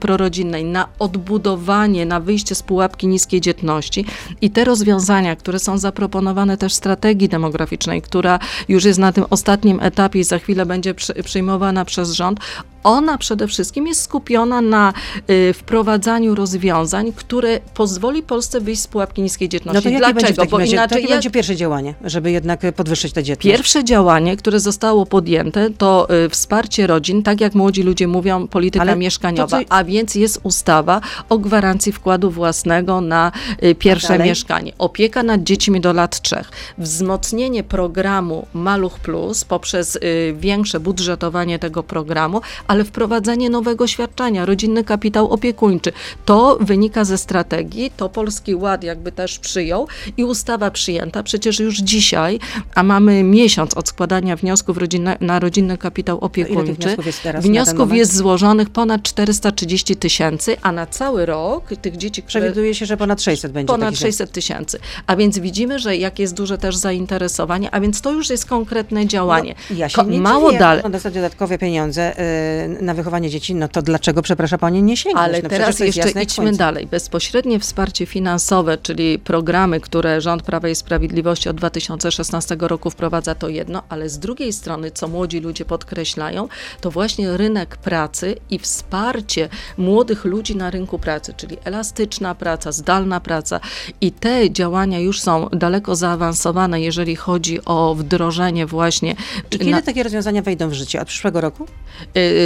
prorodzinnej, 0.00 0.64
na 0.64 0.88
odbudowanie, 0.98 2.06
na 2.06 2.20
wyjście 2.20 2.54
z 2.54 2.62
pułapki 2.62 3.06
niskiej 3.06 3.40
dzietności 3.40 4.04
i 4.40 4.50
te 4.50 4.64
rozwiązania, 4.64 5.36
które 5.36 5.58
są 5.58 5.78
zaproponowane 5.78 6.56
też 6.62 6.72
strategii 6.72 7.28
demograficznej, 7.28 8.02
która 8.02 8.38
już 8.68 8.84
jest 8.84 8.98
na 8.98 9.12
tym 9.12 9.24
ostatnim 9.30 9.80
etapie 9.80 10.20
i 10.20 10.24
za 10.24 10.38
chwilę 10.38 10.66
będzie 10.66 10.94
przy, 10.94 11.14
przyjmowana 11.14 11.84
przez 11.84 12.12
rząd, 12.12 12.40
ona 12.84 13.18
przede 13.18 13.48
wszystkim 13.48 13.86
jest 13.86 14.02
skupiona 14.02 14.60
na 14.60 14.92
y, 15.30 15.52
wprowadzaniu 15.52 16.34
rozwiązań, 16.34 17.12
które 17.16 17.60
pozwoli 17.74 18.22
Polsce 18.22 18.60
wyjść 18.60 18.82
z 18.82 18.86
pułapki 18.86 19.22
niskiej 19.22 19.48
dzietności. 19.48 19.90
No 19.90 20.00
to 20.00 20.12
Dlaczego? 20.12 20.46
Bo 20.46 20.58
razie, 20.58 20.72
inaczej 20.72 20.96
jakie 20.96 21.08
jak 21.08 21.16
będzie 21.16 21.30
pierwsze 21.30 21.56
działanie, 21.56 21.94
żeby 22.04 22.30
jednak 22.30 22.64
e, 22.64 22.72
podwyższyć 22.72 23.12
tę 23.12 23.22
dzietność? 23.22 23.56
Pierwsze 23.56 23.84
działanie, 23.84 24.36
które 24.36 24.60
zostało 24.60 25.06
podjęte, 25.06 25.70
to 25.70 26.08
y, 26.24 26.28
wsparcie 26.28 26.86
rodzin, 26.86 27.22
tak 27.22 27.40
jak 27.40 27.54
młodzi 27.54 27.82
ludzie 27.82 28.08
mówią, 28.08 28.48
polityka 28.48 28.82
Ale 28.82 28.92
to, 28.92 28.98
mieszkaniowa, 28.98 29.60
co- 29.60 29.66
a 29.68 29.84
więc 29.84 30.14
jest 30.14 30.40
ustawa 30.42 31.00
o 31.28 31.38
gwarancji 31.38 31.92
wkładu 31.92 32.30
własnego 32.30 33.00
na 33.00 33.32
y, 33.62 33.74
pierwsze 33.74 34.08
dalej? 34.08 34.28
mieszkanie. 34.28 34.72
Opieka 34.78 35.22
nad 35.22 35.42
dziećmi 35.42 35.80
do 35.80 35.92
lat 35.92 36.20
trzech. 36.20 36.50
Wzmocnienie 36.78 37.62
programu 37.64 38.46
Maluch 38.54 38.98
Plus 38.98 39.44
poprzez 39.44 39.96
y, 39.96 40.34
większe 40.38 40.80
budżetowanie 40.80 41.58
tego 41.58 41.82
programu, 41.82 42.40
ale 42.72 42.84
wprowadzenie 42.84 43.50
nowego 43.50 43.86
świadczenia, 43.86 44.46
rodzinny 44.46 44.84
kapitał 44.84 45.30
opiekuńczy. 45.32 45.92
To 46.24 46.58
wynika 46.60 47.04
ze 47.04 47.18
strategii, 47.18 47.90
to 47.96 48.08
Polski 48.08 48.54
Ład 48.54 48.84
jakby 48.84 49.12
też 49.12 49.38
przyjął 49.38 49.88
i 50.16 50.24
ustawa 50.24 50.70
przyjęta 50.70 51.22
przecież 51.22 51.60
już 51.60 51.78
dzisiaj, 51.78 52.38
a 52.74 52.82
mamy 52.82 53.22
miesiąc 53.22 53.74
od 53.74 53.88
składania 53.88 54.36
wniosków 54.36 54.76
rodzinne, 54.76 55.16
na 55.20 55.38
rodzinny 55.38 55.78
kapitał 55.78 56.18
opiekuńczy. 56.20 56.72
wniosków 56.72 57.06
jest 57.06 57.22
Wniosków 57.40 57.94
jest 57.94 58.16
złożonych 58.16 58.70
ponad 58.70 59.02
430 59.02 59.96
tysięcy, 59.96 60.56
a 60.62 60.72
na 60.72 60.86
cały 60.86 61.26
rok 61.26 61.68
tych 61.82 61.96
dzieci, 61.96 62.22
które 62.22 62.40
Przewiduje 62.40 62.74
się, 62.74 62.86
że 62.86 62.96
ponad 62.96 63.22
600 63.22 63.52
będzie 63.52 63.66
ponad 63.72 63.86
takich 63.88 64.00
600 64.00 64.32
tysięcy. 64.32 64.78
A 65.06 65.16
więc 65.16 65.38
widzimy, 65.38 65.78
że 65.78 65.96
jak 65.96 66.18
jest 66.18 66.34
duże 66.34 66.58
też 66.58 66.76
zainteresowanie, 66.76 67.70
a 67.70 67.80
więc 67.80 68.00
to 68.00 68.12
już 68.12 68.30
jest 68.30 68.46
konkretne 68.46 69.06
działanie. 69.06 69.54
No, 69.70 69.76
ja 69.76 69.88
się 69.88 69.96
Ko- 69.96 70.02
nie 70.02 70.18
Mało 70.20 70.48
dziwię, 70.50 70.58
dalej. 70.58 70.82
dodatkowe 71.14 71.58
pieniądze 71.58 72.20
y, 72.61 72.61
na 72.68 72.94
wychowanie 72.94 73.30
dzieci, 73.30 73.54
no 73.54 73.68
to 73.68 73.82
dlaczego, 73.82 74.22
przepraszam 74.22 74.58
pani, 74.58 74.82
nie 74.82 74.96
sięgnąć? 74.96 75.28
Ale 75.28 75.42
no 75.42 75.48
teraz 75.48 75.80
jeszcze 75.80 76.22
idźmy 76.22 76.52
dalej. 76.52 76.86
Bezpośrednie 76.86 77.58
wsparcie 77.60 78.06
finansowe, 78.06 78.78
czyli 78.78 79.18
programy, 79.18 79.80
które 79.80 80.20
rząd 80.20 80.42
Prawa 80.42 80.68
i 80.68 80.74
Sprawiedliwości 80.74 81.48
od 81.48 81.56
2016 81.56 82.56
roku 82.60 82.90
wprowadza, 82.90 83.34
to 83.34 83.48
jedno, 83.48 83.82
ale 83.88 84.08
z 84.08 84.18
drugiej 84.18 84.52
strony, 84.52 84.90
co 84.90 85.08
młodzi 85.08 85.40
ludzie 85.40 85.64
podkreślają, 85.64 86.48
to 86.80 86.90
właśnie 86.90 87.36
rynek 87.36 87.76
pracy 87.76 88.36
i 88.50 88.58
wsparcie 88.58 89.48
młodych 89.76 90.24
ludzi 90.24 90.56
na 90.56 90.70
rynku 90.70 90.98
pracy, 90.98 91.34
czyli 91.36 91.56
elastyczna 91.64 92.34
praca, 92.34 92.72
zdalna 92.72 93.20
praca. 93.20 93.60
I 94.00 94.12
te 94.12 94.50
działania 94.50 94.98
już 94.98 95.20
są 95.20 95.48
daleko 95.52 95.96
zaawansowane, 95.96 96.80
jeżeli 96.80 97.16
chodzi 97.16 97.64
o 97.64 97.94
wdrożenie 97.94 98.66
właśnie 98.66 99.16
I 99.50 99.58
kiedy 99.58 99.70
na, 99.70 99.82
takie 99.82 100.02
rozwiązania 100.02 100.42
wejdą 100.42 100.68
w 100.68 100.72
życie? 100.72 101.00
Od 101.00 101.08
przyszłego 101.08 101.40
roku? 101.40 101.66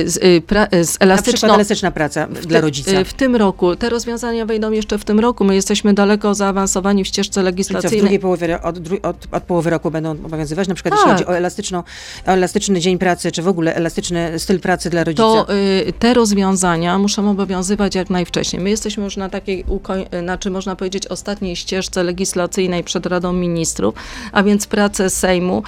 Y, 0.07 0.11
z, 0.11 0.17
y, 0.17 0.43
pra, 0.47 0.65
z 0.65 0.71
Na 0.71 0.85
przykład 0.85 1.03
elastyczną 1.03 1.55
elastyczna 1.55 1.91
praca 1.91 2.27
w 2.27 2.47
dla 2.47 2.61
rodzica. 2.61 3.05
W 3.05 3.13
tym 3.13 3.37
roku. 3.37 3.77
Te 3.77 3.89
rozwiązania 3.91 4.47
wejdą 4.47 4.71
jeszcze 4.71 4.99
w 4.99 5.05
tym 5.05 5.21
roku. 5.21 5.45
My 5.45 5.55
jesteśmy 5.55 5.95
daleko 5.95 6.35
zaawansowani 6.35 7.05
w 7.05 7.07
ścieżce 7.07 7.33
Czyli 7.33 7.35
co, 7.35 7.43
w 7.43 7.45
legislacyjnej. 7.45 8.01
drugiej 8.01 8.19
połowie, 8.19 8.63
od, 8.63 8.77
od, 9.03 9.17
od 9.33 9.43
połowy 9.43 9.71
roku 9.71 9.91
będą 9.91 10.11
obowiązywać? 10.11 10.69
Na 10.69 10.75
przykład 10.75 10.95
Tak. 10.95 11.01
jeśli 11.01 11.13
chodzi 11.25 11.27
o, 11.27 11.37
elastyczną, 11.37 11.79
o 12.27 12.31
elastyczny 12.31 12.81
dzień 12.81 12.99
pracy, 12.99 13.33
czy 13.33 13.43
w 13.43 13.49
ogóle 13.49 13.75
elastyczny 13.75 14.39
styl 14.39 14.61
pracy 14.61 14.91
dla 14.91 15.05
rodzica? 15.05 15.23
To 15.23 15.47
y, 15.89 15.93
te 15.99 16.15
rozwiązania 16.15 16.99
muszą 16.99 17.31
obowiązywać 17.31 17.95
jak 17.95 18.11
najwcześniej. 18.11 18.63
My 18.63 18.71
jesteśmy 18.71 19.05
już 19.05 19.17
na 19.17 19.29
takiej, 19.29 19.65
y, 20.15 20.21
znaczy 20.21 20.51
można 20.51 20.77
powiedzieć, 20.77 21.07
ostatniej 21.07 21.57
ścieżce 21.57 22.03
legislacyjnej 22.03 22.85
przed 22.85 23.07
Radą 23.07 23.33
Ministrów, 23.33 23.95
a 24.33 24.43
więc 24.43 24.67
pracę 24.67 25.11
Sejmu, 25.11 25.63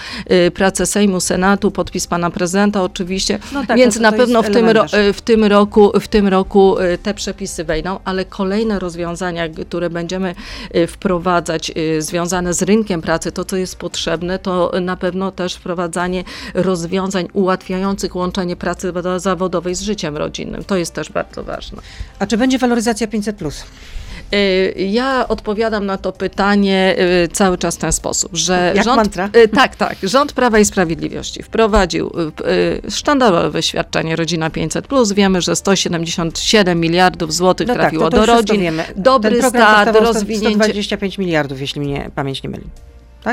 y, 0.46 0.50
pracę 0.50 0.86
Sejmu, 0.86 1.20
Senatu, 1.20 1.70
podpis 1.70 2.06
pana 2.06 2.30
prezydenta 2.30 2.82
oczywiście. 2.82 3.38
No 3.52 3.66
tak, 3.66 3.76
więc 3.76 3.96
no 3.96 4.02
na 4.02 4.12
pewno 4.12 4.27
jest 4.28 4.48
w 4.48 4.52
tym, 4.52 4.68
ro- 4.68 4.86
w 5.12 5.20
tym 5.20 5.44
roku, 5.44 5.92
w 6.00 6.08
tym 6.08 6.28
roku 6.28 6.78
y, 6.80 6.98
te 6.98 7.14
przepisy 7.14 7.64
wejdą, 7.64 7.98
ale 8.04 8.24
kolejne 8.24 8.78
rozwiązania, 8.78 9.48
które 9.48 9.90
będziemy 9.90 10.34
y, 10.76 10.86
wprowadzać 10.86 11.72
y, 11.76 12.02
związane 12.02 12.54
z 12.54 12.62
rynkiem 12.62 13.00
pracy, 13.02 13.32
to 13.32 13.44
co 13.44 13.56
jest 13.56 13.76
potrzebne, 13.76 14.38
to 14.38 14.72
na 14.80 14.96
pewno 14.96 15.32
też 15.32 15.54
wprowadzanie 15.54 16.24
rozwiązań 16.54 17.28
ułatwiających 17.32 18.16
łączenie 18.16 18.56
pracy 18.56 18.92
zawodowej 19.16 19.74
z 19.74 19.80
życiem 19.80 20.16
rodzinnym. 20.16 20.64
To 20.64 20.76
jest 20.76 20.94
też 20.94 21.12
bardzo 21.12 21.44
ważne. 21.44 21.82
A 22.18 22.26
czy 22.26 22.36
będzie 22.36 22.58
waloryzacja 22.58 23.06
500+. 23.06 23.32
Plus? 23.32 23.64
Ja 24.76 25.28
odpowiadam 25.28 25.86
na 25.86 25.98
to 25.98 26.12
pytanie 26.12 26.96
cały 27.32 27.58
czas 27.58 27.76
w 27.76 27.78
ten 27.78 27.92
sposób, 27.92 28.36
że 28.36 28.72
Jak 28.76 28.84
rząd, 28.84 28.96
mantra? 28.96 29.30
tak, 29.54 29.76
tak, 29.76 29.96
rząd 30.02 30.32
Prawa 30.32 30.58
i 30.58 30.64
Sprawiedliwości 30.64 31.42
wprowadził 31.42 32.12
sztandarowe 32.90 33.62
świadczenie 33.62 34.16
Rodzina 34.18 34.50
500+. 34.50 35.14
Wiemy, 35.14 35.40
że 35.40 35.56
177 35.56 36.80
miliardów 36.80 37.34
złotych 37.34 37.68
No 37.68 37.74
tak, 37.74 37.80
trafiło 37.80 38.10
to 38.10 38.16
do 38.16 38.26
rodzin. 38.26 38.60
wiemy. 38.60 38.84
Dobry 38.96 39.42
start, 39.42 39.96
rozwinięcie. 40.00 40.50
125 40.50 41.18
miliardów, 41.18 41.60
jeśli 41.60 41.80
mnie 41.80 42.10
pamięć 42.14 42.42
nie 42.42 42.48
myli. 42.50 42.64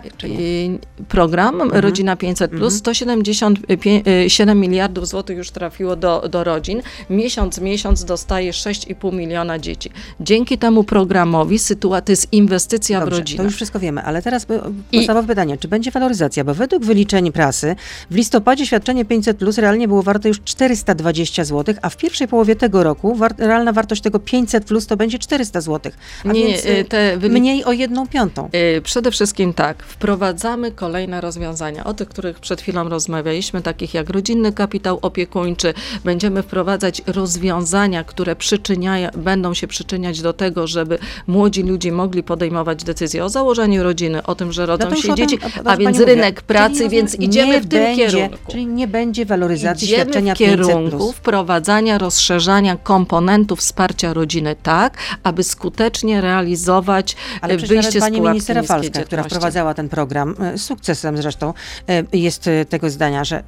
Tak? 0.02 0.18
Czy 0.18 0.30
nie? 0.30 0.40
Y, 0.40 0.80
Program 1.10 1.62
Rodzina 1.72 2.16
500 2.16 2.52
plus 2.52 2.74
177 2.74 4.60
miliardów 4.60 5.08
złotych 5.08 5.38
już 5.38 5.52
trafiło 5.52 5.96
do, 5.96 6.30
do 6.30 6.44
rodzin. 6.44 6.82
Miesiąc 7.10 7.60
w 7.60 7.62
miesiąc 7.62 8.06
dostaje 8.06 8.52
6,5 8.52 9.14
miliona 9.14 9.60
dzieci. 9.60 9.90
Dzięki 10.20 10.58
temu 10.58 10.84
programowi 10.84 11.60
sytuacja 11.60 12.12
jest 12.12 12.34
inwestycja 12.34 13.00
w 13.00 13.04
Dobrze, 13.04 13.20
rodzinę. 13.20 13.38
to 13.38 13.44
już 13.44 13.56
wszystko 13.56 13.80
wiemy, 13.80 14.02
ale 14.04 14.22
teraz 14.22 14.48
I- 14.92 14.98
podstawowe 14.98 15.28
pytanie, 15.28 15.58
czy 15.58 15.68
będzie 15.68 15.92
waloryzacja? 15.92 16.44
Bo 16.44 16.54
według 16.54 16.86
wyliczeń 16.86 17.32
prasy 17.32 17.76
w 18.12 18.16
listopadzie 18.16 18.66
świadczenie 18.66 19.06
500 19.06 19.38
plus 19.38 19.58
realnie 19.58 19.88
było 19.88 20.04
warte 20.04 20.28
już 20.28 20.42
420 20.44 21.44
zł, 21.46 21.76
a 21.82 21.90
w 21.90 21.98
pierwszej 21.98 22.28
połowie 22.28 22.56
tego 22.56 22.84
roku 22.84 23.16
war, 23.16 23.34
realna 23.38 23.74
wartość 23.74 24.02
tego 24.02 24.20
500 24.20 24.66
plus 24.66 24.88
to 24.88 24.98
będzie 24.98 25.20
400 25.20 25.62
zł. 25.62 25.92
A 26.26 26.28
Nie, 26.32 26.48
więc 26.48 26.66
y, 26.66 26.86
te 26.90 27.18
mniej 27.30 27.64
o 27.64 27.72
jedną 27.72 28.08
piątą. 28.08 28.50
Przede 28.84 29.12
wszystkim 29.12 29.54
tak, 29.54 29.85
wprowadzamy 29.88 30.72
kolejne 30.72 31.22
rozwiązania, 31.22 31.84
o 31.84 31.94
tych, 31.94 32.10
których 32.10 32.40
przed 32.40 32.62
chwilą 32.62 32.90
rozmawialiśmy, 32.90 33.62
takich 33.62 33.94
jak 33.94 34.10
rodzinny 34.10 34.52
kapitał 34.52 35.00
opiekuńczy. 35.02 35.74
Będziemy 36.04 36.44
wprowadzać 36.44 37.02
rozwiązania, 37.08 38.04
które 38.04 38.36
przyczyniają, 38.36 39.10
będą 39.18 39.54
się 39.54 39.68
przyczyniać 39.68 40.22
do 40.22 40.34
tego, 40.34 40.68
żeby 40.68 41.00
młodzi 41.28 41.64
ludzie 41.64 41.92
mogli 41.92 42.24
podejmować 42.24 42.84
decyzje 42.84 43.26
o 43.26 43.30
założeniu 43.30 43.84
rodziny, 43.84 44.24
o 44.24 44.36
tym, 44.36 44.52
że 44.52 44.66
rodzą 44.66 44.90
No 44.90 44.96
się 44.96 45.16
dzieci, 45.16 45.40
a 45.66 45.78
więc 45.78 46.00
rynek 46.00 46.42
pracy, 46.42 46.78
Czyli 46.78 46.90
więc 46.90 47.16
idziemy 47.16 47.62
w 47.62 47.68
tym 47.68 47.80
będzie, 47.84 48.08
kierunku. 48.08 48.52
Czyli 48.52 48.66
nie 48.66 48.88
będzie 48.88 49.26
waloryzacji 49.26 49.88
Idziemy 49.88 50.02
świadczenia 50.02 50.36
w 50.36 50.38
kierunku 50.38 50.98
500+. 50.98 51.14
wprowadzania, 51.14 51.98
rozszerzania 51.98 52.78
komponentów 52.78 53.60
wsparcia 53.60 54.14
rodziny 54.14 54.56
tak, 54.64 54.98
aby 55.24 55.44
skutecznie 55.44 56.22
realizować 56.22 57.16
Ale 57.42 57.54
e, 57.54 57.58
wyjście 57.58 57.92
z 57.92 58.00
pani 58.00 58.22
minister 58.22 58.56
Rafalska, 58.56 59.04
która 59.04 59.24
wprowadzała 59.24 59.74
ten 59.76 59.90
program, 59.90 60.36
e, 60.40 60.58
sukcesem 60.58 61.18
zresztą, 61.18 61.54
e, 61.90 62.04
jest 62.14 62.48
e, 62.48 62.66
tego 62.66 62.90
zdania, 62.90 63.24
że 63.24 63.44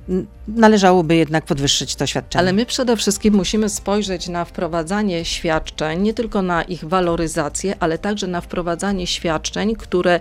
należałoby 0.47 1.15
jednak 1.15 1.45
podwyższyć 1.45 1.95
to 1.95 2.07
świadczenie. 2.07 2.39
Ale 2.39 2.53
my 2.53 2.65
przede 2.65 2.97
wszystkim 2.97 3.33
musimy 3.33 3.69
spojrzeć 3.69 4.27
na 4.27 4.45
wprowadzanie 4.45 5.25
świadczeń, 5.25 6.01
nie 6.01 6.13
tylko 6.13 6.41
na 6.41 6.63
ich 6.63 6.85
waloryzację, 6.85 7.75
ale 7.79 7.97
także 7.97 8.27
na 8.27 8.41
wprowadzanie 8.41 9.07
świadczeń, 9.07 9.75
które 9.75 10.19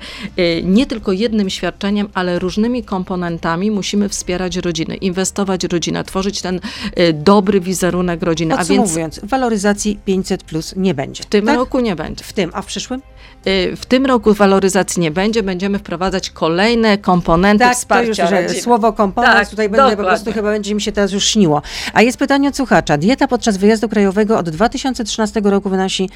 nie 0.63 0.87
tylko 0.87 1.13
jednym 1.13 1.51
świadczeniem, 1.51 2.09
ale 2.15 2.39
różnymi 2.39 2.85
komponentami 2.85 3.71
musimy 3.71 4.09
wspierać 4.09 4.57
rodziny, 4.57 4.97
inwestować 4.97 5.67
w 5.67 5.73
rodzinę, 5.73 6.05
tworzyć 6.05 6.43
ten 6.43 6.61
dobry 7.15 7.61
wizerunek 7.61 8.23
rodziny. 8.23 8.55
A 8.55 8.65
więc 8.65 9.21
waloryzacji 9.23 9.99
500 10.05 10.45
plus 10.45 10.75
nie 10.77 10.95
będzie. 10.95 11.23
w 11.23 11.27
tym 11.27 11.47
tak? 11.47 11.57
roku 11.57 11.81
nie 11.81 11.97
będzie. 11.97 12.25
W 12.25 12.33
tym, 12.33 12.51
a 12.55 12.63
w 12.63 12.67
przyszłym? 12.67 13.03
W 13.77 13.87
tym 13.89 14.07
roku 14.07 14.35
waloryzacji 14.35 15.03
nie 15.03 15.11
będzie, 15.11 15.43
będziemy 15.43 15.79
wprowadzać 15.87 16.31
kolejne 16.31 16.99
komponenty 16.99 17.65
Tak, 17.65 17.73
to 17.73 17.79
wsparcia 17.79 18.23
już 18.23 18.31
że 18.55 18.61
słowo 18.61 18.93
komponent, 18.93 19.35
Tak, 19.35 19.49
tutaj 19.49 19.69
będę 19.69 19.83
po 19.85 19.91
dokładnie. 19.91 20.11
prostu, 20.11 20.33
chyba 20.33 20.51
będzie 20.51 20.75
mi 20.75 20.81
się 20.81 20.93
teraz 20.93 21.13
już 21.13 21.25
śniło. 21.25 21.63
A 21.93 22.03
jest 22.03 22.19
pytanie 22.19 22.49
od 22.49 22.57
słuchacza. 22.57 22.99
Dieta 22.99 23.29
podczas 23.29 23.57
wyjazdu 23.57 23.89
krajowego 23.89 24.39
od 24.39 24.51
2013 24.51 25.41
roku 25.45 25.71
wynosi 25.71 26.11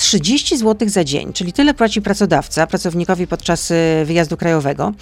30 0.00 0.56
zł 0.56 0.88
za 0.88 1.04
dzień, 1.04 1.32
czyli 1.32 1.52
tyle 1.52 1.74
płaci 1.74 2.02
pracodawca 2.02 2.66
pracownikowi 2.66 3.26
podczas 3.26 3.70
y, 3.70 3.74
wyjazdu 4.04 4.36
krajowego 4.36 4.92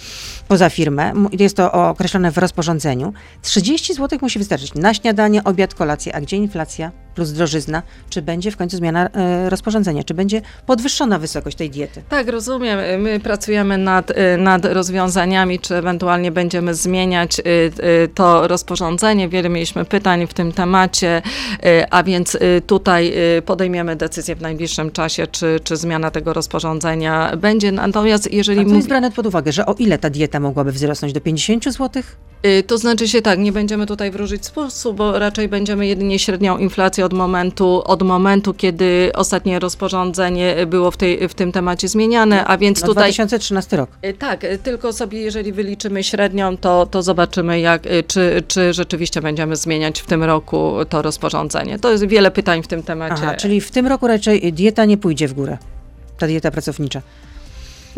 poza 0.47 0.69
firmę. 0.69 1.13
Jest 1.31 1.57
to 1.57 1.71
określone 1.71 2.31
w 2.31 2.37
rozporządzeniu. 2.37 3.13
30 3.41 3.93
zł 3.93 4.19
musi 4.21 4.39
wystarczyć 4.39 4.73
na 4.73 4.93
śniadanie, 4.93 5.43
obiad, 5.43 5.73
kolację. 5.73 6.15
A 6.15 6.21
gdzie 6.21 6.37
inflacja 6.37 6.91
plus 7.15 7.31
drożyzna? 7.31 7.83
Czy 8.09 8.21
będzie 8.21 8.51
w 8.51 8.57
końcu 8.57 8.77
zmiana 8.77 9.09
e, 9.09 9.49
rozporządzenia? 9.49 10.03
Czy 10.03 10.13
będzie 10.13 10.41
podwyższona 10.65 11.19
wysokość 11.19 11.57
tej 11.57 11.69
diety? 11.69 12.01
Tak, 12.09 12.27
rozumiem. 12.27 13.01
My 13.01 13.19
pracujemy 13.19 13.77
nad, 13.77 14.11
y, 14.11 14.15
nad 14.37 14.65
rozwiązaniami, 14.65 15.59
czy 15.59 15.75
ewentualnie 15.75 16.31
będziemy 16.31 16.73
zmieniać 16.73 17.39
y, 17.39 17.43
y, 17.43 18.07
to 18.15 18.47
rozporządzenie. 18.47 19.29
Wiele 19.29 19.49
mieliśmy 19.49 19.85
pytań 19.85 20.27
w 20.27 20.33
tym 20.33 20.51
temacie, 20.51 21.21
y, 21.65 21.89
a 21.89 22.03
więc 22.03 22.35
y, 22.35 22.61
tutaj 22.67 23.13
y, 23.37 23.41
podejmiemy 23.41 23.95
decyzję 23.95 24.35
w 24.35 24.41
najbliższym 24.41 24.88
czasie, 24.91 25.27
czy, 25.27 25.59
czy 25.63 25.77
zmiana 25.77 26.11
tego 26.11 26.33
rozporządzenia 26.33 27.37
będzie. 27.37 27.71
Natomiast 27.71 28.31
jeżeli 28.33 28.59
A 28.59 28.63
mów- 28.63 28.73
jest 28.75 28.87
brane 28.87 29.11
pod 29.11 29.25
uwagę, 29.25 29.51
że 29.51 29.65
o 29.65 29.73
ile 29.73 29.97
ta 29.97 30.09
dieta 30.09 30.39
mogłaby 30.39 30.71
wzrosnąć? 30.71 31.13
Do 31.13 31.21
50 31.21 31.63
zł? 31.63 32.03
Y, 32.45 32.63
To 32.63 32.77
znaczy 32.77 33.07
się 33.07 33.21
tak, 33.21 33.39
nie 33.39 33.51
będziemy 33.51 33.85
tutaj 33.85 34.11
wróżyć 34.11 34.45
sposób, 34.45 34.97
bo 34.97 35.19
raczej 35.19 35.47
będziemy 35.47 35.87
jedynie 35.87 36.19
średnią 36.19 36.57
inflację 36.57 37.05
od 37.05 37.13
momentu, 37.13 37.81
od 37.85 38.01
momentu, 38.03 38.53
kiedy 38.53 39.11
ostatnie 39.15 39.59
rozporządzenie 39.59 40.55
było 40.67 40.91
w, 40.91 40.97
tej, 40.97 41.27
w 41.29 41.33
tym 41.33 41.51
temacie 41.51 41.87
zmieniane, 41.87 42.45
a 42.45 42.57
więc 42.57 42.81
No, 42.81 42.87
tutaj... 42.87 43.03
2013 43.03 43.77
rok. 43.77 43.89
Y, 44.05 44.13
Tak, 44.13 44.43
y, 44.43 44.57
tylko 44.57 44.93
sobie 44.93 45.21
jeżeli 45.21 45.51
wyliczymy 45.51 46.03
średnią, 46.03 46.57
to, 46.57 46.85
to 46.85 47.03
zobaczymy, 47.03 47.59
jak, 47.59 47.83
czy, 48.07 48.43
czy 48.47 48.73
rzeczywiście 48.73 49.21
będziemy 49.21 49.55
zmieniać 49.55 50.01
w 50.01 50.05
tym 50.05 50.23
roku 50.23 50.73
to 50.89 51.01
rozporządzenie. 51.01 51.79
To 51.79 51.91
jest 51.91 52.05
wiele 52.07 52.31
pytań 52.31 52.63
w 52.63 52.67
tym 52.67 52.83
temacie. 52.83 53.13
Aha, 53.23 53.35
czyli 53.35 53.61
w 53.61 53.71
tym 53.71 53.87
roku 53.87 54.07
raczej 54.07 54.53
dieta 54.53 54.85
nie 54.85 54.97
pójdzie 54.97 55.27
w 55.27 55.33
górę. 55.33 55.57
Ta 56.17 56.27
dieta 56.27 56.51
pracownicza. 56.51 57.01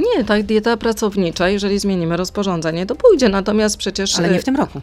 Nie, 0.02 0.24
tak, 0.24 0.44
dieta 0.44 0.78
pracownicza, 0.78 1.50
jeżeli 1.50 1.80
zmienimy 1.80 2.18
rozporządzenie, 2.18 2.86
to 2.86 2.96
pójdzie, 2.96 3.30
natomiast 3.30 3.78
przecież 3.78 4.20
Ale 4.20 4.30
nie 4.30 4.38
y, 4.38 4.42
w 4.42 4.46
tym 4.46 4.56
roku. 4.56 4.82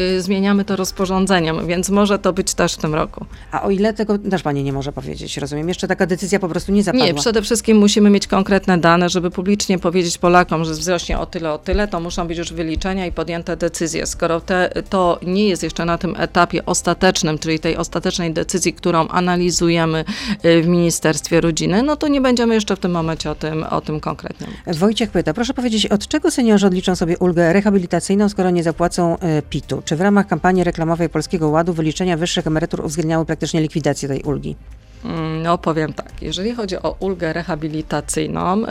Y, 0.00 0.22
zmieniamy 0.22 0.64
to 0.64 0.76
rozporządzeniem, 0.76 1.66
więc 1.66 1.90
może 1.90 2.18
to 2.18 2.32
być 2.32 2.54
też 2.54 2.74
w 2.74 2.76
tym 2.76 2.94
roku. 2.94 3.26
A 3.52 3.62
o 3.62 3.70
ile 3.70 3.94
tego 3.94 4.18
też 4.18 4.42
pani 4.42 4.62
nie 4.64 4.72
może 4.72 4.92
powiedzieć, 4.92 5.36
rozumiem. 5.36 5.68
Jeszcze 5.68 5.88
taka 5.88 6.06
decyzja 6.06 6.38
po 6.38 6.48
prostu 6.48 6.72
nie 6.72 6.82
zapadła. 6.82 7.06
Nie, 7.06 7.14
przede 7.14 7.42
wszystkim 7.42 7.76
musimy 7.76 8.10
mieć 8.10 8.26
konkretne 8.26 8.78
dane, 8.78 9.08
żeby 9.08 9.30
publicznie 9.30 9.78
powiedzieć 9.78 10.18
Polakom, 10.18 10.64
że 10.64 10.72
wzrośnie 10.72 11.18
o 11.18 11.26
tyle, 11.26 11.52
o 11.52 11.58
tyle, 11.58 11.88
to 11.88 12.00
muszą 12.00 12.26
być 12.26 12.38
już 12.38 12.52
wyliczenia 12.52 13.06
i 13.06 13.12
podjęte 13.12 13.56
decyzje. 13.56 14.06
Skoro 14.06 14.40
te, 14.40 14.70
to 14.90 15.18
nie 15.22 15.48
jest 15.48 15.62
jeszcze 15.62 15.84
na 15.84 15.98
tym 15.98 16.14
etapie 16.18 16.66
ostatecznym, 16.66 17.38
czyli 17.38 17.58
tej 17.58 17.76
ostatecznej 17.76 18.32
decyzji, 18.32 18.72
którą 18.72 19.08
analizujemy 19.08 20.04
y, 20.44 20.62
w 20.62 20.66
Ministerstwie 20.66 21.40
Rodziny, 21.40 21.82
no 21.82 21.96
to 21.96 22.08
nie 22.08 22.20
będziemy 22.20 22.54
jeszcze 22.54 22.76
w 22.76 22.78
tym 22.78 22.90
momencie 22.90 23.30
o 23.30 23.34
tym, 23.34 23.62
o 23.62 23.80
tym 23.80 24.00
konkretnie 24.00 24.46
mówić. 24.46 24.80
Wojciech 24.80 25.10
pyta, 25.10 25.34
proszę 25.34 25.54
powiedzieć, 25.54 25.86
od 25.86 26.08
czego 26.08 26.30
seniorzy 26.30 26.66
odliczą 26.66 26.96
sobie 26.96 27.18
ulgę 27.18 27.52
rehabilitacyjną, 27.52 28.28
skoro 28.28 28.50
nie 28.50 28.62
zapłacą 28.62 29.18
e, 29.18 29.42
PIT-u? 29.42 29.82
Czy 29.86 29.96
w 29.96 30.00
ramach 30.00 30.26
kampanii 30.26 30.64
reklamowej 30.64 31.08
Polskiego 31.08 31.48
Ładu 31.48 31.72
wyliczenia 31.72 32.16
wyższych 32.16 32.46
emerytur 32.46 32.84
uwzględniały 32.84 33.24
praktycznie 33.24 33.60
likwidację 33.60 34.08
tej 34.08 34.22
ulgi? 34.22 34.56
Mm, 35.04 35.42
No 35.42 35.58
powiem 35.58 35.92
tak, 35.92 36.12
jeżeli 36.22 36.54
chodzi 36.54 36.76
o 36.76 36.96
ulgę 37.00 37.32
rehabilitacyjną, 37.32 38.62
y, 38.62 38.66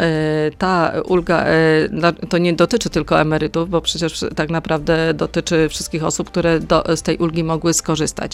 ta 0.58 0.92
ulga 1.06 1.46
y, 1.48 2.28
to 2.30 2.38
nie 2.38 2.54
dotyczy 2.54 2.90
tylko 2.90 3.22
emerytów, 3.22 3.70
bo 3.70 3.82
przecież 3.82 4.26
tak 4.36 4.50
naprawdę 4.50 5.14
dotyczy 5.14 5.70
wszystkich 5.70 6.04
osób, 6.04 6.30
które 6.30 6.60
do, 6.60 6.98
z 6.98 7.02
tej 7.02 7.18
ulgi 7.18 7.44
mogły 7.44 7.74
skorzystać. 7.74 8.32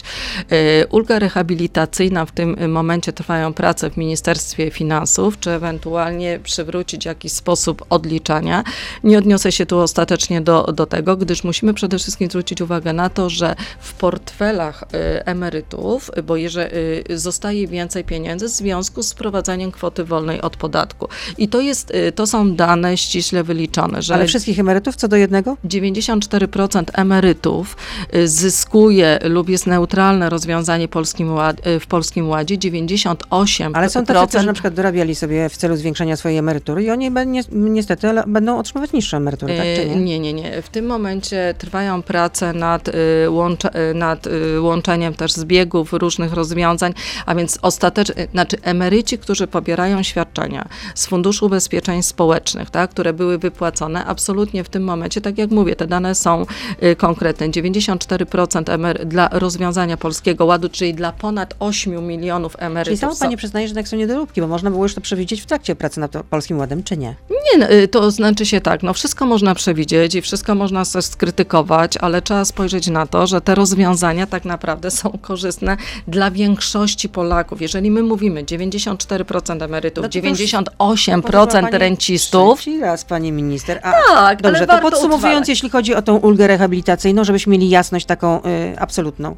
Y, 0.52 0.86
Ulga 0.90 1.18
rehabilitacyjna 1.18 2.26
w 2.26 2.32
tym 2.32 2.70
momencie 2.72 3.12
trwają 3.12 3.54
prace 3.54 3.90
w 3.90 3.96
Ministerstwie 3.96 4.70
Finansów, 4.70 5.40
czy 5.40 5.50
ewentualnie 5.50 6.40
przywrócić 6.42 7.04
jakiś 7.04 7.32
sposób 7.32 7.84
odliczania. 7.90 8.64
Nie 9.04 9.18
odniosę 9.18 9.52
się 9.52 9.66
tu 9.66 9.78
ostatecznie 9.78 10.40
do, 10.40 10.62
do 10.62 10.86
tego, 10.86 11.16
gdyż 11.16 11.44
musimy 11.44 11.74
przede 11.74 11.98
wszystkim 11.98 12.28
zwrócić 12.30 12.60
uwagę 12.60 12.92
na 12.92 13.10
to, 13.10 13.30
że 13.30 13.54
w 13.80 13.94
portfelach 13.94 14.84
emerytów, 15.24 16.10
bo 16.24 16.36
jeżeli 16.36 16.70
zostaje 17.10 17.66
więcej 17.68 17.91
pieniędzy 18.04 18.46
w 18.46 18.50
związku 18.50 19.02
z 19.02 19.12
wprowadzaniem 19.12 19.72
kwoty 19.72 20.04
wolnej 20.04 20.40
od 20.40 20.56
podatku. 20.56 21.08
I 21.38 21.48
to 21.48 21.60
jest, 21.60 21.90
y, 21.90 22.12
to 22.12 22.26
są 22.26 22.54
dane 22.54 22.96
ściśle 22.96 23.44
wyliczone, 23.44 24.02
że 24.02 24.14
Ale 24.14 24.26
wszystkich 24.26 24.58
emerytów 24.58 24.96
co 24.96 25.08
do 25.08 25.16
jednego? 25.16 25.56
94% 25.64 26.84
emerytów 26.92 27.76
y, 28.14 28.28
zyskuje 28.28 29.18
lub 29.24 29.48
jest 29.48 29.66
neutralne 29.66 30.30
rozwiązanie 30.30 30.88
polskim 30.88 31.34
ład, 31.34 31.66
y, 31.66 31.80
w 31.80 31.86
Polskim 31.86 32.28
Ładzie, 32.28 32.58
98%. 32.58 33.70
Ale 33.74 33.90
są 33.90 34.04
tacy, 34.04 34.28
którzy 34.28 34.46
na 34.46 34.52
przykład 34.52 34.74
dorabiali 34.74 35.14
sobie 35.14 35.48
w 35.48 35.56
celu 35.56 35.76
zwiększenia 35.76 36.16
swojej 36.16 36.38
emerytury 36.38 36.82
i 36.82 36.90
oni 36.90 37.10
niestety 37.50 38.08
będą 38.26 38.58
otrzymywać 38.58 38.92
niższe 38.92 39.16
emerytury, 39.16 39.56
tak 39.56 39.66
czy 39.76 39.88
nie? 39.88 39.96
Nie, 39.96 40.18
nie, 40.18 40.32
nie. 40.32 40.62
W 40.62 40.68
tym 40.68 40.86
momencie 40.86 41.54
trwają 41.58 42.02
prace 42.02 42.52
nad, 42.52 42.88
łącze, 43.28 43.90
y, 43.90 43.94
nad 43.94 44.28
łączeniem 44.60 45.14
też 45.14 45.32
zbiegów 45.32 45.92
różnych 45.92 46.32
rozwiązań, 46.32 46.94
a 47.26 47.34
więc 47.34 47.58
ostatecznie, 47.76 48.26
znaczy 48.32 48.56
emeryci, 48.62 49.18
którzy 49.18 49.46
pobierają 49.46 50.02
świadczenia 50.02 50.68
z 50.94 51.06
Funduszu 51.06 51.46
Ubezpieczeń 51.46 52.02
Społecznych, 52.02 52.70
tak, 52.70 52.90
które 52.90 53.12
były 53.12 53.38
wypłacone, 53.38 54.04
absolutnie 54.04 54.64
w 54.64 54.68
tym 54.68 54.84
momencie, 54.84 55.20
tak 55.20 55.38
jak 55.38 55.50
mówię, 55.50 55.76
te 55.76 55.86
dane 55.86 56.14
są 56.14 56.46
y, 56.82 56.96
konkretne. 56.96 57.48
94% 57.48 58.62
emery- 58.64 59.04
dla 59.04 59.28
rozwiązania 59.32 59.96
Polskiego 59.96 60.44
Ładu, 60.44 60.68
czyli 60.68 60.94
dla 60.94 61.12
ponad 61.12 61.54
8 61.58 62.06
milionów 62.06 62.52
Czyli 62.52 62.64
emerytów. 62.66 63.00
sama 63.00 63.14
są- 63.14 63.20
pani 63.24 63.36
przyznaje, 63.36 63.68
że 63.68 63.74
tak 63.74 63.88
są 63.88 63.96
niedoróbki, 63.96 64.40
bo 64.40 64.46
można 64.46 64.70
było 64.70 64.82
już 64.84 64.94
to 64.94 65.00
przewidzieć 65.00 65.40
w 65.42 65.46
trakcie 65.46 65.76
pracy 65.76 66.00
nad 66.00 66.12
Polskim 66.30 66.58
Ładem, 66.58 66.82
czy 66.82 66.96
nie? 66.96 67.14
Nie, 67.30 67.58
no, 67.58 67.70
y, 67.70 67.88
to 67.88 68.10
znaczy 68.10 68.46
się 68.46 68.60
tak, 68.60 68.82
no 68.82 68.92
wszystko 68.94 69.26
można 69.26 69.54
przewidzieć 69.54 70.14
i 70.14 70.20
wszystko 70.22 70.54
można 70.54 70.84
skrytykować, 70.84 71.96
ale 71.96 72.22
trzeba 72.22 72.44
spojrzeć 72.44 72.86
na 72.86 73.06
to, 73.06 73.26
że 73.26 73.40
te 73.40 73.54
rozwiązania 73.54 74.26
tak 74.26 74.44
naprawdę 74.44 74.90
są 74.90 75.18
korzystne 75.22 75.76
dla 76.08 76.30
większości 76.30 77.08
Polaków. 77.08 77.60
Jeżeli 77.62 77.90
my 77.90 78.02
mówimy 78.02 78.44
94% 78.44 79.62
emerytów, 79.64 80.02
No 80.02 80.08
to 80.08 80.20
to 80.20 80.28
już 80.28 80.38
98% 80.38 81.22
Powiedziała 81.22 81.46
pani 81.46 81.78
rencistów, 81.78 82.60
Trzeci 82.60 82.80
raz, 82.80 83.04
pani 83.04 83.32
minister. 83.32 83.80
A, 83.82 83.92
tak, 83.92 84.42
Dobrze, 84.42 84.58
ale 84.58 84.66
to 84.66 84.78
podsumowując, 84.82 85.22
utrwalać. 85.24 85.48
jeśli 85.48 85.70
chodzi 85.70 85.94
o 85.94 86.02
tą 86.02 86.16
ulgę 86.16 86.46
rehabilitacyjną, 86.46 87.24
żebyśmy 87.24 87.50
mieli 87.50 87.70
jasność 87.70 88.06
taką 88.06 88.40
y, 88.44 88.74
absolutną. 88.78 89.36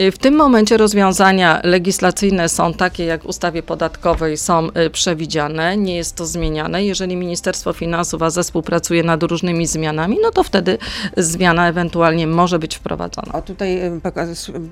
Y, 0.00 0.10
W 0.12 0.18
tym 0.18 0.34
momencie 0.34 0.76
rozwiązania 0.76 1.60
legislacyjne 1.64 2.48
są 2.48 2.72
takie, 2.74 3.04
jak 3.04 3.22
w 3.22 3.26
ustawie 3.26 3.62
podatkowej 3.62 4.36
są 4.36 4.68
y, 4.68 4.90
przewidziane, 4.90 5.76
nie 5.76 5.96
jest 5.96 6.16
to 6.16 6.26
zmieniane. 6.26 6.84
Jeżeli 6.84 7.16
Ministerstwo 7.16 7.72
Finansów, 7.72 8.22
a 8.22 8.30
zespół 8.30 8.62
pracuje 8.62 9.02
nad 9.02 9.22
różnymi 9.22 9.66
zmianami, 9.66 10.18
no 10.22 10.30
to 10.30 10.42
wtedy 10.42 10.78
zmiana 11.16 11.68
ewentualnie 11.68 12.26
może 12.26 12.58
być 12.58 12.76
wprowadzona. 12.76 13.32
O 13.32 13.42
tutaj 13.42 13.86
y, 13.86 14.00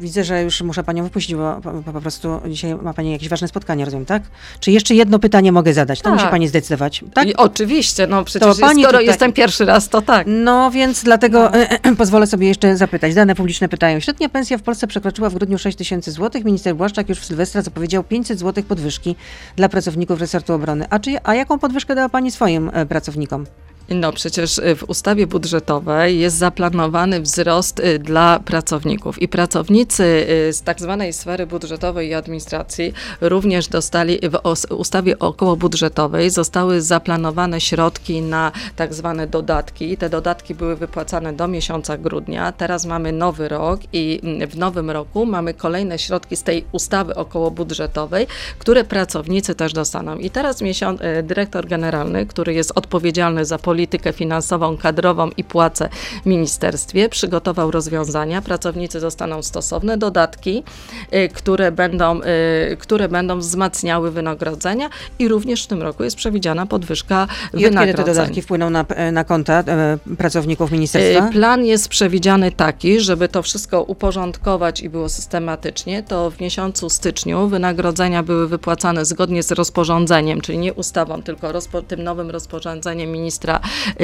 widzę, 0.00 0.24
że 0.24 0.42
już 0.42 0.62
muszę 0.62 0.84
panią 0.84 1.04
wypuścić, 1.04 1.34
bo 1.36 1.60
po, 1.92 2.00
prostu 2.00 2.40
dzisiaj 2.48 2.74
ma 2.74 2.94
pani 2.94 3.12
jakieś 3.12 3.28
ważne 3.28 3.48
spotkanie, 3.48 3.84
rozumiem, 3.84 4.06
tak? 4.06 4.22
Czy 4.60 4.70
jeszcze 4.70 4.94
jedno 4.94 5.18
pytanie 5.18 5.52
mogę 5.52 5.74
zadać? 5.74 5.98
To 5.98 6.04
Tak. 6.04 6.12
musi 6.14 6.26
pani 6.26 6.48
zdecydować. 6.48 7.04
Tak? 7.14 7.28
I 7.28 7.36
oczywiście, 7.36 8.06
no 8.06 8.24
przecież 8.24 8.58
pani 8.60 8.82
skoro 8.82 8.98
tutaj- 8.98 9.06
jestem 9.06 9.32
pierwszy 9.32 9.64
raz, 9.64 9.88
to 9.88 10.02
tak. 10.02 10.26
No 10.30 10.70
więc 10.70 11.04
dlatego 11.04 11.50
pozwolę 11.98 12.26
sobie 12.26 12.48
jeszcze 12.48 12.76
zapytać. 12.76 13.14
Dane 13.14 13.34
publiczne 13.34 13.68
pytają. 13.68 14.00
Średnia 14.00 14.28
pensja 14.28 14.58
w 14.58 14.62
Polsce 14.62 14.86
przekroczyła 15.14 15.30
w 15.30 15.34
grudniu 15.34 15.58
6 15.58 15.78
tysięcy 15.78 16.10
złotych. 16.10 16.44
Minister 16.44 16.76
Błaszczak 16.76 17.08
już 17.08 17.18
w 17.18 17.24
Sylwestra 17.24 17.62
zapowiedział 17.62 18.04
500 18.04 18.38
złotych 18.38 18.66
podwyżki 18.66 19.16
dla 19.56 19.68
pracowników 19.68 20.20
resortu 20.20 20.52
obrony. 20.52 20.86
A, 20.90 20.98
czy, 20.98 21.10
a 21.22 21.34
jaką 21.34 21.58
podwyżkę 21.58 21.94
dała 21.94 22.08
pani 22.08 22.30
swoim 22.30 22.70
e, 22.72 22.86
pracownikom? 22.86 23.46
No 23.90 24.12
przecież 24.12 24.58
y, 24.58 24.76
w 24.76 24.84
ustawie 24.88 25.26
budżetowej 25.26 26.18
jest 26.18 26.36
zaplanowany 26.36 27.20
wzrost 27.20 27.80
y, 27.80 27.98
dla 27.98 28.40
pracowników 28.44 29.22
i 29.22 29.28
pracownicy 29.28 30.26
y, 30.48 30.52
z 30.52 30.62
tak 30.62 30.80
zwanej 30.80 31.12
sfery 31.12 31.46
budżetowej 31.46 32.08
i 32.08 32.14
administracji 32.14 32.92
również 33.20 33.68
dostali 33.68 34.18
w 34.22 34.72
ustawie 34.72 35.18
okołobudżetowej 35.18 36.30
zostały 36.30 36.82
zaplanowane 36.82 37.60
środki 37.60 38.22
na 38.22 38.52
tak 38.76 38.94
zwane 38.94 39.26
dodatki. 39.26 39.96
Te 39.96 40.10
dodatki 40.10 40.54
były 40.54 40.76
wypłacane 40.76 41.32
do 41.32 41.48
miesiąca 41.48 41.98
grudnia. 41.98 42.52
Teraz 42.52 42.86
mamy 42.86 43.12
nowy 43.12 43.48
rok 43.48 43.80
i 43.92 44.20
mm, 44.22 44.48
w 44.48 44.56
nowym 44.56 44.90
roku 44.90 45.26
mamy 45.26 45.54
kolejne 45.54 45.98
środki 45.98 46.36
z 46.36 46.42
tej 46.42 46.64
ustawy 46.72 47.14
okołobudżetowej, 47.14 48.26
które 48.58 48.84
pracownicy 48.84 49.54
też 49.54 49.72
dostaną. 49.72 50.16
I 50.16 50.30
teraz 50.30 50.62
miesiąc, 50.62 51.00
dyrektor 51.22 51.66
generalny, 51.68 52.26
który 52.26 52.54
jest 52.54 52.72
odpowiedzialny 52.74 53.44
za 53.44 53.58
politykę 53.58 53.73
finansową, 54.12 54.76
kadrową 54.76 55.30
i 55.36 55.44
płace 55.44 55.88
w 56.22 56.26
ministerstwie, 56.26 57.08
przygotował 57.08 57.70
rozwiązania. 57.70 58.42
Pracownicy 58.42 59.00
dostaną 59.00 59.42
stosowne 59.42 59.96
dodatki, 59.98 60.62
e, 61.10 61.28
które 61.28 61.72
będą, 61.72 62.20
e, 62.22 62.76
które 62.76 63.08
będą 63.08 63.38
wzmacniały 63.38 64.10
wynagrodzenia 64.10 64.90
i 65.18 65.28
również 65.28 65.64
w 65.64 65.66
tym 65.66 65.82
roku 65.82 66.04
jest 66.04 66.16
przewidziana 66.16 66.66
podwyżka 66.66 67.26
I 67.26 67.46
od 67.46 67.50
kiedy 67.52 67.62
te 67.62 67.70
wynagrodzeń. 67.70 68.14
dodatki 68.14 68.42
wpłyną 68.42 68.70
na, 68.70 68.84
e, 68.88 69.12
na 69.12 69.24
konta 69.24 69.60
e, 69.66 69.98
pracowników 70.18 70.70
ministerstwa? 70.70 71.28
E, 71.28 71.32
Plan 71.32 71.64
jest 71.64 71.88
przewidziany 71.88 72.52
taki, 72.52 73.00
żeby 73.00 73.28
to 73.28 73.42
wszystko 73.42 73.82
uporządkować 73.82 74.80
i 74.80 74.88
było 74.88 75.08
systematycznie. 75.08 76.02
To 76.02 76.30
w 76.30 76.40
miesiącu 76.40 76.90
styczniu 76.90 77.48
wynagrodzenia 77.48 78.22
były 78.22 78.48
wypłacane 78.48 79.04
zgodnie 79.04 79.42
z 79.42 79.52
rozporządzeniem, 79.52 80.40
czyli 80.40 80.58
nie 80.58 80.74
ustawą, 80.74 81.22
tylko 81.22 81.52
rozpo, 81.52 81.82
tym 81.82 82.02
nowym 82.02 82.30
rozporządzeniem 82.30 83.12
ministra 83.12 83.60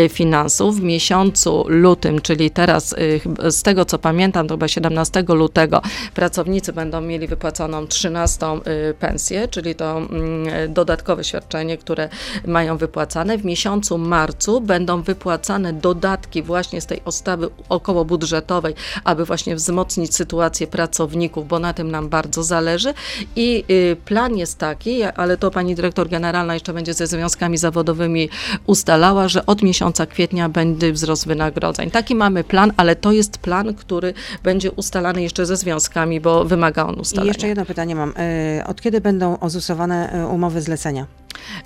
finansów. 0.08 0.76
W 0.76 0.82
miesiącu 0.82 1.64
lutym, 1.68 2.20
czyli 2.20 2.50
teraz 2.50 2.94
chyba 3.22 3.50
z 3.50 3.62
tego 3.62 3.84
co 3.84 3.98
pamiętam, 3.98 4.48
to 4.48 4.54
chyba 4.54 4.68
17 4.68 5.24
lutego, 5.28 5.82
pracownicy 6.14 6.72
będą 6.72 7.00
mieli 7.00 7.28
wypłaconą 7.28 7.86
13 7.86 8.46
e, 8.46 8.94
pensję, 8.94 9.48
czyli 9.48 9.74
to 9.74 9.98
mm, 9.98 10.72
dodatkowe 10.74 11.24
świadczenie, 11.24 11.78
które 11.78 12.08
mają 12.46 12.76
wypłacane. 12.76 13.38
W 13.38 13.44
miesiącu 13.44 13.98
marcu 13.98 14.60
będą 14.60 15.02
wypłacane 15.02 15.72
dodatki 15.72 16.42
właśnie 16.42 16.80
z 16.80 16.86
tej 16.86 17.00
ustawy 17.04 17.48
okołobudżetowej, 17.68 18.74
aby 19.04 19.24
właśnie 19.24 19.56
wzmocnić 19.56 20.14
sytuację 20.14 20.66
pracowników, 20.66 21.48
bo 21.48 21.58
na 21.58 21.72
tym 21.72 21.90
nam 21.90 22.08
bardzo 22.08 22.42
zależy. 22.42 22.94
I 23.36 23.64
y, 23.70 23.96
plan 24.04 24.36
jest 24.36 24.58
taki, 24.58 25.02
ale 25.02 25.36
to 25.36 25.50
pani 25.50 25.74
dyrektor 25.74 26.08
generalna 26.08 26.54
jeszcze 26.54 26.72
będzie 26.72 26.94
ze 26.94 27.06
związkami 27.06 27.58
zawodowymi 27.58 28.28
ustalała, 28.66 29.28
że 29.28 29.46
od 29.50 29.62
miesiąca 29.62 30.06
kwietnia 30.06 30.48
będzie 30.48 30.92
wzrost 30.92 31.26
wynagrodzeń. 31.26 31.90
Taki 31.90 32.14
mamy 32.14 32.44
plan, 32.44 32.72
ale 32.76 32.96
to 32.96 33.12
jest 33.12 33.38
plan, 33.38 33.74
który 33.74 34.14
będzie 34.42 34.72
ustalany 34.72 35.22
jeszcze 35.22 35.46
ze 35.46 35.56
związkami, 35.56 36.20
bo 36.20 36.44
wymaga 36.44 36.86
on 36.86 36.94
I 36.94 37.00
ustalenia. 37.00 37.30
jeszcze 37.30 37.48
jedno 37.48 37.64
pytanie 37.66 37.94
mam. 37.94 38.12
E, 38.16 38.64
Od 38.66 38.80
kiedy 38.80 39.00
będą 39.00 39.38
ozusowane 39.40 40.12
e, 40.12 40.26
umowy 40.26 40.62
zlecenia? 40.62 41.06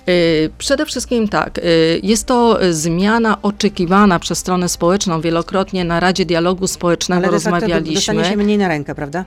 Y, 0.09 0.49
Przede 0.57 0.85
wszystkim 0.85 1.27
tak, 1.27 1.59
jest 2.03 2.25
to 2.25 2.59
zmiana 2.71 3.41
oczekiwana 3.41 4.19
przez 4.19 4.37
stronę 4.39 4.69
społeczną. 4.69 5.21
Wielokrotnie 5.21 5.85
na 5.85 5.99
Radzie 5.99 6.25
Dialogu 6.25 6.67
Społecznego 6.67 7.27
Ale 7.27 7.37
de 7.37 7.39
facto 7.39 7.59
dostanie 7.67 7.85
się 7.85 7.93
rozmawialiśmy. 8.11 8.43
mniej 8.43 8.57
na 8.57 8.67
rękę, 8.67 8.95
prawda? 8.95 9.25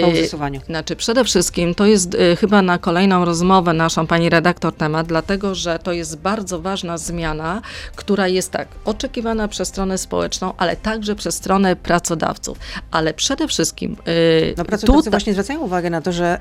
Po 0.00 0.08
Y, 0.08 0.10
uzusowaniu. 0.20 0.60
Znaczy, 0.66 0.96
przede 0.96 1.24
wszystkim 1.24 1.74
to 1.74 1.86
jest 1.86 2.14
y, 2.14 2.36
chyba 2.36 2.62
na 2.62 2.78
kolejną 2.78 3.24
rozmowę 3.24 3.72
naszą 3.72 4.06
pani 4.06 4.30
redaktor 4.30 4.74
temat, 4.74 5.06
dlatego 5.06 5.54
że 5.54 5.78
to 5.78 5.92
jest 5.92 6.18
bardzo 6.18 6.60
ważna 6.60 6.98
zmiana, 6.98 7.62
która 7.96 8.28
jest 8.28 8.50
tak 8.50 8.68
oczekiwana 8.84 9.48
przez 9.48 9.68
stronę 9.68 9.98
społeczną, 9.98 10.52
ale 10.56 10.76
także 10.76 11.14
przez 11.14 11.34
stronę 11.34 11.76
pracodawców. 11.76 12.58
Ale 12.90 13.14
przede 13.14 13.48
wszystkim 13.48 13.92
y, 14.08 14.54
No 14.56 14.64
pracodawcy 14.64 14.98
tutaj- 14.98 15.10
właśnie 15.10 15.32
zwracają 15.32 15.60
uwagę 15.60 15.90
na 15.90 16.00
to, 16.00 16.12
że 16.12 16.38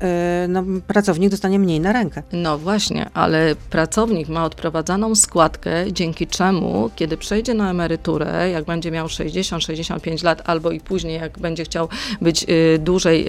no, 0.48 0.64
pracownik 0.88 1.30
dostanie 1.30 1.60
mniej 1.60 1.80
na 1.80 1.94
rękę. 1.94 2.24
No 2.32 2.58
właśnie, 2.58 3.10
ale 3.14 3.56
pracownik 3.70 4.28
ma 4.30 4.46
odprowadzaną 4.46 5.16
składkę, 5.16 5.92
dzięki 5.94 6.28
czemu, 6.28 6.90
kiedy 6.96 7.18
przejdzie 7.18 7.54
na 7.54 7.70
emeryturę, 7.70 8.50
jak 8.50 8.66
będzie 8.66 8.92
miał 8.92 9.08
60-65 9.08 10.24
lat, 10.24 10.42
albo 10.46 10.72
i 10.72 10.80
później, 10.80 11.20
jak 11.22 11.40
będzie 11.40 11.64
chciał 11.64 11.90
być 12.22 12.46
dłużej, 12.80 13.26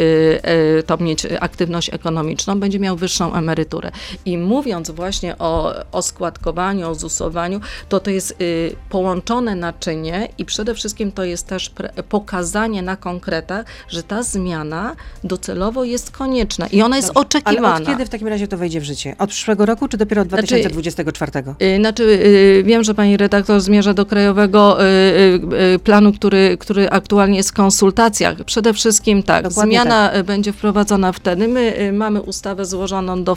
to 0.86 0.96
mieć 0.96 1.26
aktywność 1.40 1.94
ekonomiczną, 1.94 2.60
będzie 2.60 2.78
miał 2.78 2.96
wyższą 2.96 3.34
emeryturę. 3.34 3.90
I 4.24 4.38
mówiąc 4.38 4.90
właśnie 4.90 5.38
o, 5.38 5.74
o 5.92 6.02
składkowaniu, 6.02 6.88
o 6.90 6.94
ZUS-owaniu, 6.94 7.60
to 7.88 8.00
to 8.00 8.10
jest 8.10 8.36
y, 8.40 8.76
połączone 8.88 9.54
naczynie 9.54 10.28
i 10.38 10.44
przede 10.44 10.74
wszystkim 10.74 11.12
to 11.12 11.24
jest 11.24 11.46
też 11.46 11.70
pokazanie 12.08 12.82
na 12.82 12.96
konkretach, 12.96 13.66
że 13.88 14.02
ta 14.02 14.22
zmiana 14.22 14.96
docelowo 15.24 15.84
jest 15.84 16.10
konieczna 16.10 16.66
i 16.66 16.82
ona 16.82 16.96
jest 16.96 17.08
Dobrze, 17.08 17.20
oczekiwana. 17.20 17.68
Ale 17.68 17.84
od 17.84 17.90
kiedy 17.90 18.06
w 18.06 18.08
takim 18.08 18.28
razie 18.28 18.48
to 18.48 18.56
wejdzie 18.56 18.80
w 18.80 18.84
życie? 18.84 19.16
Od 19.18 19.30
przyszłego 19.30 19.66
roku, 19.66 19.88
czy 19.88 19.96
dopiero 19.96 20.22
od 20.22 20.28
Znaczy- 20.28 20.46
2024? 20.46 21.32
Y, 21.62 21.76
Znaczy, 21.76 22.02
y, 22.02 22.62
wiem, 22.66 22.84
że 22.84 22.94
pani 22.94 23.16
redaktor 23.16 23.60
zmierza 23.60 23.94
do 23.94 24.06
krajowego 24.06 24.82
y, 24.82 24.84
y, 24.84 25.74
y, 25.74 25.78
planu, 25.78 26.12
który, 26.12 26.56
który 26.58 26.90
aktualnie 26.90 27.36
jest 27.36 27.50
w 27.50 27.52
konsultacjach. 27.52 28.44
Przede 28.44 28.74
wszystkim 28.74 29.22
tak, 29.22 29.48
Dokładnie 29.48 29.80
zmiana 29.80 30.01
y, 30.16 30.24
będzie 30.24 30.52
wprowadzona 30.52 31.12
wtedy. 31.12 31.48
My 31.48 31.80
y, 31.80 31.92
mamy 31.92 32.20
ustawę 32.20 32.64
złożoną 32.64 33.24
do, 33.24 33.36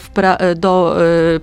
y, 0.51 0.55
do 0.55 0.95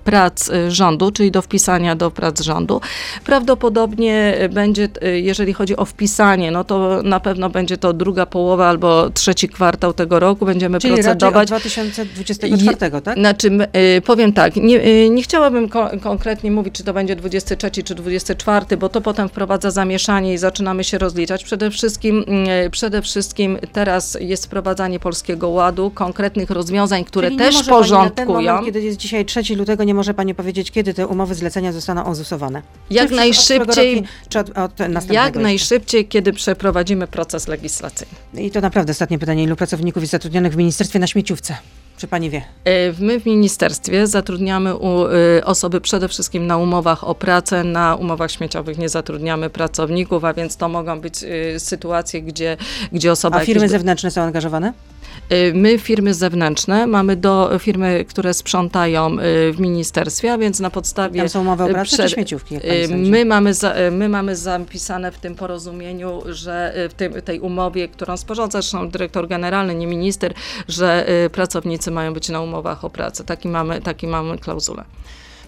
prac 0.04 0.50
rządu, 0.68 1.10
czyli 1.10 1.30
do 1.30 1.42
wpisania 1.42 1.96
do 1.96 2.10
prac 2.10 2.40
rządu. 2.40 2.80
Prawdopodobnie 3.24 4.34
będzie, 4.50 4.88
jeżeli 5.12 5.52
chodzi 5.52 5.76
o 5.76 5.84
wpisanie, 5.84 6.50
no 6.50 6.64
to 6.64 7.02
na 7.02 7.20
pewno 7.20 7.50
będzie 7.50 7.76
to 7.76 7.92
druga 7.92 8.26
połowa 8.26 8.68
albo 8.68 9.10
trzeci 9.10 9.48
kwartał 9.48 9.92
tego 9.92 10.20
roku. 10.20 10.46
Będziemy 10.46 10.78
Czyli 10.78 10.94
procedować. 10.94 11.48
2024, 11.48 13.00
tak? 13.02 13.18
Znaczy, 13.18 13.50
powiem 14.04 14.32
tak, 14.32 14.56
nie, 14.56 15.10
nie 15.10 15.22
chciałabym 15.22 15.68
ko- 15.68 15.90
konkretnie 16.02 16.50
mówić, 16.50 16.74
czy 16.74 16.84
to 16.84 16.92
będzie 16.94 17.16
23 17.16 17.82
czy 17.82 17.94
24, 17.94 18.76
bo 18.76 18.88
to 18.88 19.00
potem 19.00 19.28
wprowadza 19.28 19.70
zamieszanie 19.70 20.34
i 20.34 20.38
zaczynamy 20.38 20.84
się 20.84 20.98
rozliczać. 20.98 21.44
Przede 21.44 21.70
wszystkim, 21.70 22.24
przede 22.70 23.02
wszystkim 23.02 23.58
teraz 23.72 24.18
jest 24.20 24.46
wprowadzanie 24.46 25.00
Polskiego 25.06 25.48
Ładu, 25.48 25.90
konkretnych 25.94 26.50
rozwiązań, 26.50 27.04
które 27.04 27.28
Czyli 27.28 27.38
też 27.38 27.54
może 27.54 27.70
pani 27.70 27.70
Na 27.70 27.78
porządkują. 27.78 28.42
moment, 28.52 28.66
kiedy 28.66 28.80
jest 28.82 28.98
dzisiaj 28.98 29.24
3 29.24 29.56
lutego, 29.56 29.84
nie 29.84 29.94
może 29.94 30.14
Pani 30.14 30.34
powiedzieć, 30.34 30.70
kiedy 30.70 30.94
te 30.94 31.06
umowy 31.06 31.34
zlecenia 31.34 31.72
zostaną 31.72 32.04
ozusowane? 32.04 32.62
Jak 32.90 33.08
Czy 33.08 33.14
najszybciej- 33.16 33.94
roku, 33.96 34.08
Czy 34.28 34.38
od, 34.38 34.50
od 34.50 34.78
Jak 34.80 35.26
jeszcze? 35.26 35.40
najszybciej, 35.40 36.08
kiedy 36.08 36.32
przeprowadzimy 36.32 37.06
proces 37.06 37.48
legislacyjny. 37.48 38.14
I 38.34 38.50
to 38.50 38.60
naprawdę 38.60 38.90
ostatnie 38.90 39.18
pytanie. 39.18 39.42
Ilu 39.44 39.56
pracowników 39.56 40.02
jest 40.02 40.10
zatrudnionych 40.10 40.52
w 40.52 40.56
ministerstwie 40.56 40.98
na 40.98 41.06
śmieciówce? 41.06 41.56
Czy 42.02 42.08
Pani 42.08 42.30
wie? 42.30 42.42
Y, 42.68 42.94
My 43.00 43.20
w 43.20 43.26
ministerstwie 43.26 44.06
zatrudniamy 44.06 44.70
y, 45.38 45.44
osoby 45.44 45.80
przede 45.80 46.08
wszystkim 46.08 46.46
na 46.46 46.56
umowach 46.56 47.04
o 47.04 47.14
pracę, 47.14 47.64
na 47.64 47.96
umowach 47.96 48.30
śmieciowych 48.30 48.78
nie 48.78 48.88
zatrudniamy 48.88 49.50
pracowników, 49.50 50.24
a 50.24 50.34
więc 50.34 50.56
to 50.56 50.68
mogą 50.68 51.00
być 51.00 51.22
y, 51.22 51.60
sytuacje, 51.60 52.22
gdzie, 52.22 52.56
gdzie 52.92 53.12
osoba... 53.12 53.36
A 53.36 53.40
firmy 53.40 53.60
jakieś- 53.60 53.70
zewnętrzne 53.70 54.10
są 54.10 54.22
angażowane? 54.22 54.72
Y, 55.32 55.52
My 55.54 55.78
firmy 55.78 56.14
zewnętrzne, 56.14 56.86
mamy 56.86 57.16
do 57.16 57.58
firmy, 57.58 58.04
które 58.08 58.34
sprzątają 58.34 59.18
y, 59.18 59.52
w 59.52 59.60
ministerstwie, 59.60 60.32
a 60.32 60.38
więc 60.38 60.60
na 60.60 60.70
podstawie... 60.70 61.20
Tam 61.20 61.28
są 61.28 61.40
umowy 61.40 61.64
o 61.64 61.68
y, 61.68 61.72
pracę 61.72 61.90
czy 61.90 61.96
przed- 61.96 62.14
śmieciówki? 62.14 62.58
My 62.88 63.24
mamy, 63.24 63.54
za, 63.54 63.74
my 63.90 64.08
mamy 64.08 64.36
zapisane 64.36 65.12
w 65.12 65.18
tym 65.18 65.34
porozumieniu, 65.34 66.22
że 66.26 66.74
w 66.90 66.94
tym, 66.94 67.12
tej 67.12 67.40
umowie, 67.40 67.88
którą 67.88 68.16
sporządza 68.16 68.62
zresztą 68.62 68.88
dyrektor 68.88 69.28
generalny, 69.28 69.74
nie 69.74 69.86
minister, 69.86 70.34
że 70.68 71.06
pracownicy 71.32 71.90
mają 71.90 72.14
być 72.14 72.28
na 72.28 72.40
umowach 72.40 72.84
o 72.84 72.90
pracę. 72.90 73.24
Taki 73.24 73.48
mamy, 73.48 73.80
taki 73.80 74.06
mamy 74.06 74.38
klauzulę. 74.38 74.84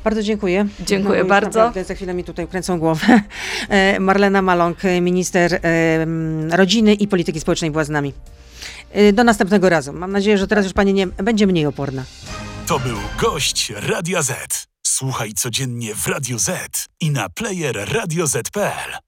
Bardzo 0.05 0.23
dziękuję. 0.23 0.67
Dziękuję 0.81 1.19
już 1.19 1.29
bardzo. 1.29 1.59
Naprawdę 1.59 1.85
za 1.85 1.95
chwilę 1.95 2.15
mi 2.15 2.25
tutaj 2.25 2.49
kręcą 2.49 2.79
głowę. 2.79 3.07
E, 3.69 4.01
Marlena 4.01 4.43
Maląg, 4.43 4.79
minister 5.01 5.61
rodziny 6.51 6.95
i 6.95 7.09
polityki 7.09 7.41
społecznej 7.41 7.71
była 7.71 7.85
z 7.85 7.91
nami. 7.91 8.13
Y, 8.97 9.13
Do 9.13 9.25
następnego 9.25 9.69
razu. 9.69 9.93
Mam 9.93 10.13
nadzieję, 10.13 10.39
że 10.39 10.47
teraz 10.47 10.65
już 10.65 10.75
pani 10.75 10.95
nie, 10.95 11.07
będzie 11.07 11.47
mniej 11.47 11.67
oporna. 11.67 12.05
To 12.67 12.79
był 12.79 12.97
gość 13.21 13.73
Radia 13.77 14.23
Z. 14.23 14.67
Słuchaj 14.87 15.33
codziennie 15.33 15.95
w 15.95 16.07
Radio 16.07 16.39
Z 16.39 16.87
i 17.01 17.11
na 17.11 17.29
player 17.29 17.93
radioz.pl. 17.93 19.05